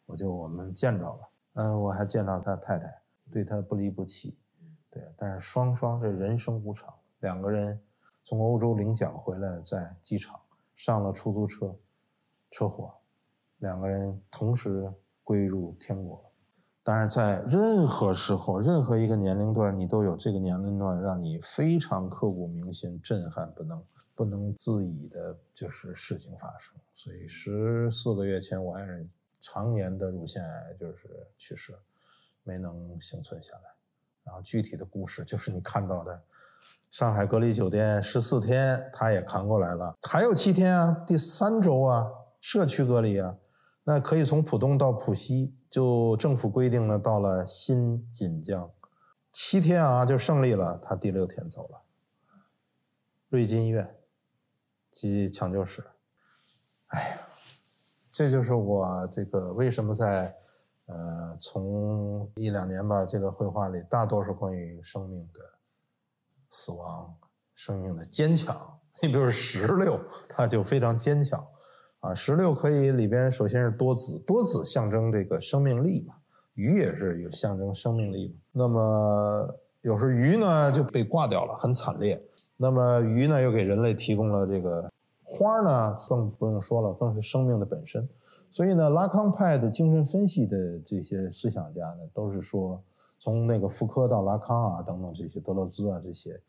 [0.06, 3.02] 我就我们见着了，嗯，我还见着他太太，
[3.32, 4.38] 对他不离不弃，
[4.90, 7.82] 对，但是双双这人生无常，两个人
[8.24, 10.40] 从欧洲领奖回来，在机场
[10.76, 11.76] 上了出租车，
[12.52, 12.94] 车祸，
[13.58, 14.94] 两个人同时
[15.24, 16.24] 归入天国。
[16.84, 23.84] 当然，在任何时候，任何一个年龄段，你都有这个年龄段让你非常刻骨铭心、震撼不能
[24.14, 26.76] 不能自已的，就是事情发生。
[26.94, 29.10] 所以十四个月前，我爱人。
[29.48, 31.78] 常年的乳腺癌就是去世，
[32.42, 33.76] 没能幸存下来。
[34.24, 36.24] 然后具体的故事就是你看到的，
[36.90, 39.96] 上海隔离酒店十四天，他也扛过来了。
[40.02, 42.10] 还有七天啊，第三周啊，
[42.42, 43.38] 社区隔离啊，
[43.84, 48.72] 那可以从浦东到浦西，就政府规定呢，到了新锦江，
[49.32, 50.80] 七天啊就胜利了。
[50.80, 51.84] 他第六天走了，
[53.30, 53.96] 瑞金医院
[54.90, 55.84] 及抢救室。
[56.88, 57.25] 哎呀。
[58.16, 60.34] 这就是我这个为什么在，
[60.86, 65.42] 呃，从一两年吧，这个绘画里大多数关于生命的
[66.50, 67.14] 死亡、
[67.56, 68.56] 生命的坚强。
[69.02, 70.00] 你比如石榴，
[70.30, 71.46] 它就非常坚强，
[72.00, 76.16] 啊，石榴可以里边首先是多子，多子象征这个生命力嘛，
[76.54, 78.36] 鱼也是有象征生命力嘛。
[78.54, 82.26] 那么有时候鱼呢就被挂掉了，很惨烈。
[82.56, 84.90] 那么鱼呢又给人类提供了这个。
[85.38, 88.08] 花呢，更不用说了，更是生命的本身。
[88.52, 92.82] 所以呢，拉康派的精神分析的这些思想家呢，都是说，
[93.20, 96.40] 从那个福柯到拉康啊等等这些德勒兹啊这些，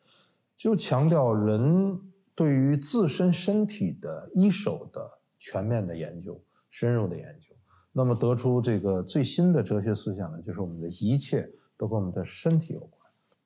[0.57, 2.01] 就强调人
[2.35, 5.05] 对于自身身体的一手的
[5.39, 7.55] 全面的研究、深入的研究。
[7.93, 12.91] 那么得出这个最新的哲学思想呢，就是我们的一切都跟我们的身体有关。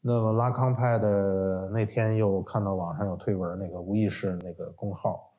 [0.02, 5.29] 那么拉康派的那天又看到网上有推文，那个无意识那个公号，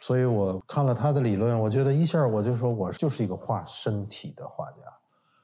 [0.00, 4.82] 所以我看了他的理论，我觉得一下我就说我就是一个画身体的画家，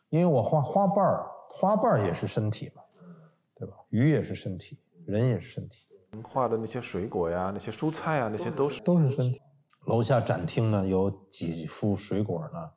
[0.08, 2.82] 因为我画花瓣儿，花瓣儿也是身体嘛，
[3.54, 3.74] 对吧？
[3.90, 9.40] 鱼也是身体，人也是身体，您画的那些水果呀，那些蔬菜啊，那些都是都是身体。
[9.84, 12.70] 楼下展厅呢有几幅水果呢，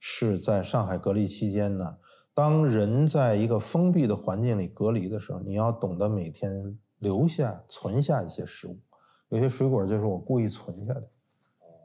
[0.00, 1.98] 是在上海隔离期间呢。
[2.34, 8.78] 当人在一个封闭的环境里隔离的时候，你要懂得每天留下、存下一些食物。
[9.28, 11.08] 有些水果就是我故意存下的，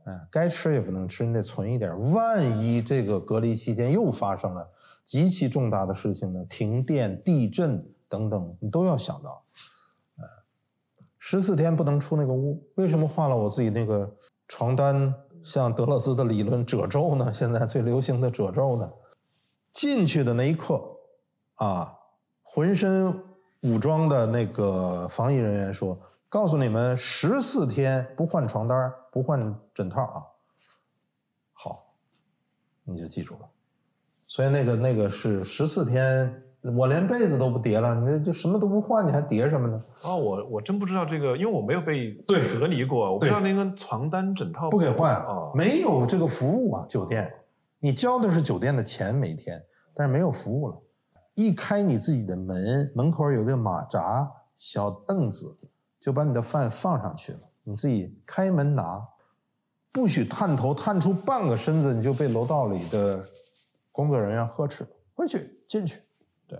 [0.05, 1.97] 哎，该吃也不能吃，你得存一点。
[2.11, 4.69] 万一这个隔离期间又发生了
[5.05, 6.43] 极其重大的事情呢？
[6.49, 9.43] 停电、地震等等，你都要想到。
[10.17, 10.23] 哎，
[11.19, 14.15] 十四天不能出那个屋，为什么画了我自己那个
[14.47, 17.31] 床单像德勒兹的理论褶皱呢？
[17.33, 18.91] 现在最流行的褶皱呢？
[19.71, 20.81] 进去的那一刻，
[21.55, 21.93] 啊，
[22.41, 23.23] 浑身
[23.61, 25.97] 武装的那个防疫人员说
[26.31, 30.23] ：“告诉你们，十四天不换床单，不换枕套啊。”
[31.51, 31.93] 好，
[32.85, 33.41] 你就记住了。
[34.27, 36.41] 所以那个那个是十四天，
[36.77, 39.77] 我连被子都不叠了，你就什么都不换，你还叠什么呢？
[40.03, 47.29] 哦，我我真不知道这个，因为我没有被对隔离过，我不知道那个床单枕套不给换哦，没有这个服务啊，酒店。
[47.79, 49.61] 你交的是酒店的钱每天，
[49.93, 50.81] 但是没有服务了。
[51.33, 55.59] 一开你自己的门，门口有个马扎小凳子，
[56.01, 57.39] 就把你的饭放上去了。
[57.63, 59.01] 你自己开门拿，
[59.91, 63.23] 不许探头探出半个身子，你就被楼道里的
[63.91, 64.85] 工作人员呵斥。
[65.13, 66.01] 回去进去。
[66.47, 66.57] 对，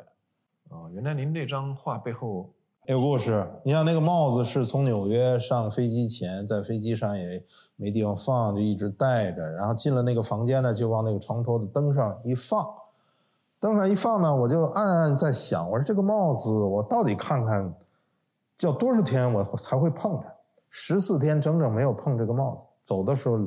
[0.70, 2.54] 哦，原来您那张画背后
[2.86, 3.50] 有故事。
[3.64, 7.44] 你像那个帽子是从纽约上飞机前，在飞机上也
[7.76, 9.42] 没地方放，就一直戴着。
[9.54, 12.68] 然后进了那个房间呢，就往那个床头的灯上一放，
[13.60, 17.74] 灯上一放呢，我就暗暗在想，我说这个帽子我到底看看，
[18.68, 20.34] 要多少天我才会碰它？
[20.70, 22.66] 十四天整整没有碰这个帽子。
[22.84, 23.38] 走的时候，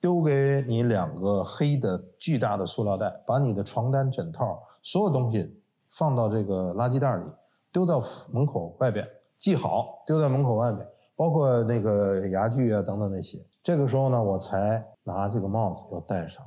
[0.00, 5.54] 丢给你两个黑的巨大的塑料袋，把你的床单、枕套所有东西
[5.88, 7.24] 放到这个垃圾袋里。
[7.72, 8.02] 丢到
[8.32, 9.06] 门口外边，
[9.38, 10.84] 系好，丢在门口外边，
[11.14, 13.38] 包括那个牙具啊等等那些。
[13.62, 16.44] 这个时候呢，我才拿这个帽子又戴上，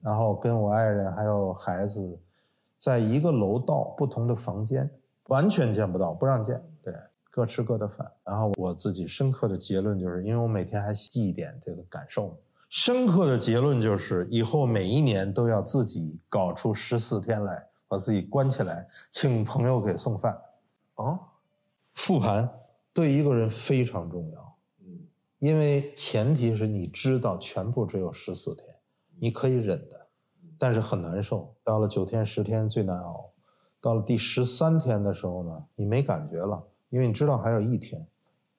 [0.00, 2.20] 然后跟我爱人还有孩子，
[2.78, 4.88] 在一个楼道不同的房间，
[5.28, 6.62] 完全见不到，不让见，
[7.34, 8.08] 各吃各的饭。
[8.24, 17.68] 然后我自己深刻的结论就是，因为我每天还记一点这个感受，深刻的结论就是，以后每一年都要自己搞出十四天来。
[17.86, 20.36] 把自己关起来，请朋友给送饭，
[20.96, 21.20] 哦，
[21.92, 22.50] 复盘
[22.92, 24.56] 对一个人非常重要。
[24.80, 25.06] 嗯，
[25.38, 28.66] 因为前提是你知道全部只有十四天，
[29.20, 30.08] 你可以忍的，
[30.58, 31.54] 但是很难受。
[31.62, 33.30] 到了九天十天最难熬，
[33.80, 36.60] 到了第十三天的时候呢，你没感觉了，
[36.94, 38.06] 因为你知道还有一天，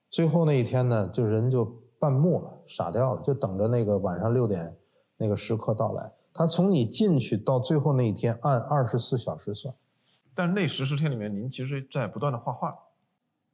[0.09, 1.63] 最后那一天呢，就人就
[1.97, 4.75] 半木了，傻掉了，就等着那个晚上六点
[5.15, 6.11] 那个时刻到来。
[6.33, 9.73] 他从你进去到最后那一天，按二十四小时算。
[10.33, 12.77] 但那十四天里面，您其实在不断的画画。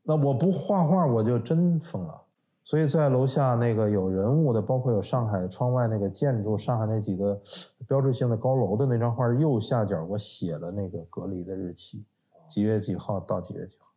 [0.02, 2.20] 那我不画画，我就真疯了。
[2.64, 7.40] 所以在楼下那个有人物的，包括有上海窗外那个建筑，上海那几个
[7.88, 12.04] 标志性的高楼的那张画右下角，我写了那个隔离的日期，
[12.50, 13.91] 几月几号到几月几号。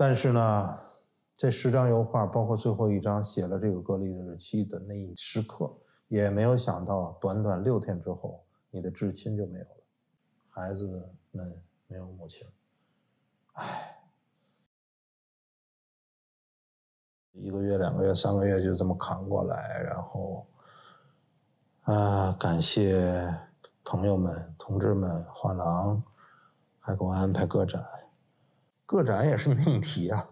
[0.00, 0.80] 但是呢，
[1.36, 5.70] 这十张油画，包括最后一张写了这个隔离的日期的那一时刻。
[6.08, 9.84] 也没有想到，短短六天之后，你的至亲就没有了，
[10.48, 11.04] 孩子们
[11.86, 12.48] 没有母亲，
[13.52, 14.00] 唉，
[17.32, 20.46] 一个月、两个月、三个月就这么扛过来，然后，
[21.82, 23.36] 啊，感谢
[23.84, 26.02] 朋友们、同志们，画廊
[26.78, 27.84] 还给我安排个展，
[28.90, 30.26] 个展也是命题啊。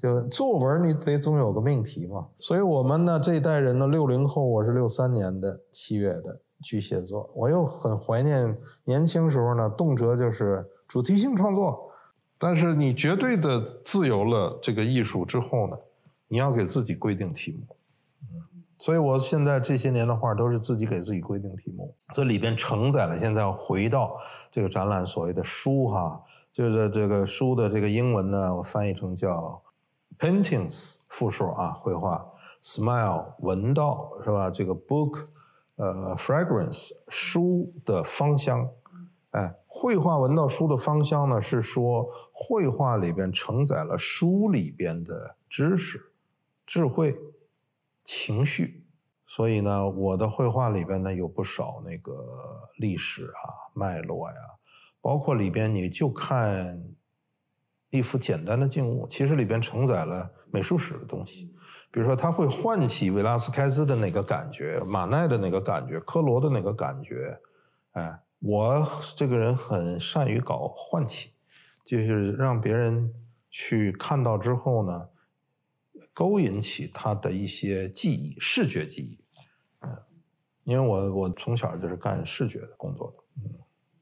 [0.00, 2.28] 就作文，你得总有个命题嘛。
[2.38, 11.90] 所以我们呢这一代人呢，六零后，我是六三年的七月的巨蟹座，我又很怀念年轻时候呢，动辄就是主题性创作。
[12.38, 15.76] 但是你绝对的自由了这个艺术之后呢，
[16.28, 17.76] 你要给自己规定题目。
[18.78, 24.14] 所以我现在这些年的画都是自己给自己规定题目，这里边承载了现在回到
[24.52, 26.20] 这个展览所谓的书哈，
[26.56, 29.62] 就是这个书的这个英文呢，我翻译成叫。
[30.18, 34.48] Paintings 复数啊，绘画；smile 闻到是吧？
[34.48, 35.26] 这个 book，
[35.74, 38.70] 呃，fragrance 书的芳香，
[39.32, 46.00] 哎，绘画闻到书的芳香呢，是说绘画里边承载了书里边的知识、
[46.64, 47.14] 智慧、
[48.02, 48.86] 情绪。
[49.26, 52.24] 所以呢，我的绘画里边呢有不少那个
[52.78, 54.36] 历史啊、脉络呀，
[55.06, 56.84] 包括里边你就看
[57.90, 61.54] 一幅简单的静物，其实里边承载了美术史的东西。
[61.92, 67.38] 比如说，它会唤起维拉斯开兹的那个感觉，马奈的那个感觉，科罗的那个感觉。
[67.92, 68.84] 哎，我
[69.14, 71.30] 这个人很善于搞唤起，
[71.84, 73.14] 就是让别人
[73.48, 75.08] 去看到之后呢，
[76.12, 79.20] 勾引起他的一些记忆，视觉记忆。
[80.64, 83.54] 因为我我从小就是干视觉的工作的，嗯，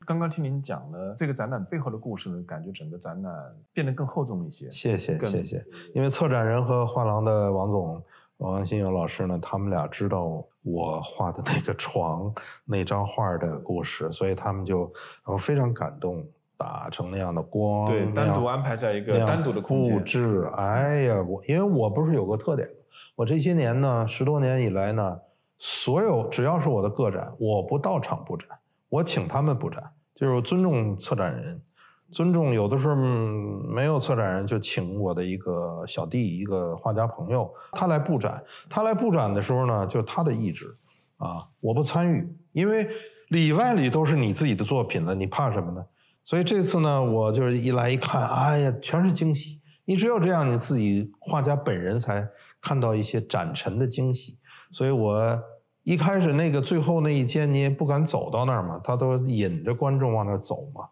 [0.06, 3.32] 刚刚听您讲了这个展览背后的故事呢，感觉整个展览
[3.72, 4.70] 变得更厚重一些。
[4.70, 5.64] 谢谢谢谢，
[5.94, 8.02] 因为策展人和画廊的王总
[8.39, 12.32] 王新友老师呢，他们俩知道我画的那个床
[12.64, 14.93] 那张画的故事，所以他们就
[15.39, 16.26] 非常感动，
[16.56, 20.48] 打成那样的光，对，单独安排在一个单独的布置。
[20.56, 22.68] 哎呀，我因为我不是有个特点，
[23.16, 25.20] 我这些年呢，十多年以来呢。
[25.56, 28.48] 所有只要是我的个展，我不到场布展，
[28.89, 31.61] 我请他们布展，就是尊重策展人，
[32.12, 38.45] 尊重有的时候没有策展人就请我的一个小弟，一个画家朋友，他来布展。
[38.70, 40.77] 他来布展的时候呢，就是他的意志，
[41.16, 42.89] 啊，我不参与，因为
[43.28, 45.85] 里外里都是你自己的作品了，你怕什么呢？
[46.23, 49.61] 所以这次呢，我就是一来一看，哎呀，全是惊喜。
[49.85, 52.28] 你只有这样，你自己画家本人才
[52.61, 54.39] 看到一些展陈的惊喜。
[54.70, 55.43] 所以我。
[55.85, 60.89] 一开始那个最后那一间你也不敢走到那儿嘛，他都引着观众往那儿走嘛，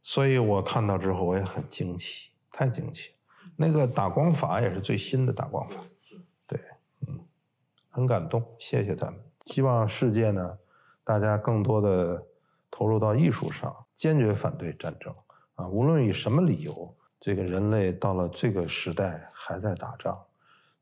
[0.00, 3.10] 所以我看到之后我也很惊奇，太惊奇。
[3.56, 5.80] 那个打光法也是最新的打光法，
[6.46, 6.60] 对，
[7.08, 7.18] 嗯，
[7.90, 9.18] 很感动，谢谢他们。
[9.46, 10.58] 希望世界呢，
[11.02, 12.24] 大家更多的
[12.70, 15.12] 投入到艺术上，坚决反对战争
[15.56, 15.66] 啊！
[15.66, 20.16] 无论以什么理由，这个人类到了这个时代还在打仗，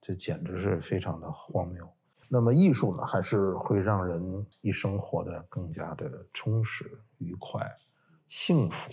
[0.02, 1.90] 这简直是非常的荒谬。
[2.28, 7.64] 那么艺术呢，还是会让人一生活得更加的充实、愉快、
[8.28, 8.90] 幸福。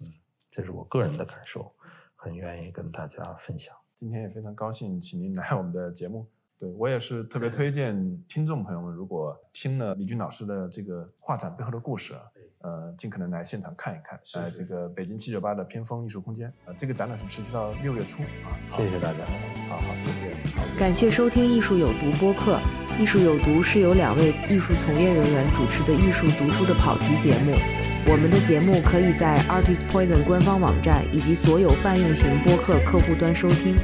[0.00, 0.12] 嗯，
[0.50, 1.72] 这是我个人的感受，
[2.14, 3.74] 很愿意跟大家分享。
[3.98, 6.26] 今天也非常高兴，请您来我们的节目。
[6.58, 12.14] 对我也是特别推荐听众朋友们，如果听了李军老师的这个画展背后的故事，
[12.66, 18.58] 呃，尽可能来现场看一看，在这个北京七九八的偏锋艺术空间呃，这个展览是持续到六月初啊。
[18.76, 19.18] 谢谢大家，
[19.68, 20.32] 好好再见。
[20.76, 22.58] 感谢收听《艺术有毒》播客，
[23.00, 27.54] 《艺术有毒》是由两位艺术从业人员主持的艺术读书的跑题节目。
[28.08, 33.76] 我们的节目可以在 Artist Poison 官方网站以及所有泛用型播客客户端收听。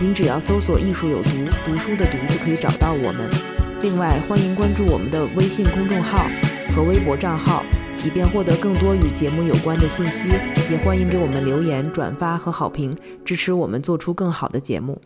[0.00, 1.30] 您只要搜索“艺术有毒”，
[1.64, 3.30] 读书的“读”就可以找到我们。
[3.80, 6.26] 另外，欢迎关注我们的微信公众号
[6.74, 7.62] 和微博账号，
[8.04, 10.28] 以便获得更多与节目有关的信息。
[10.70, 15.00] 也欢迎给我们留言、转发和好评，支持我们做出更好的节目。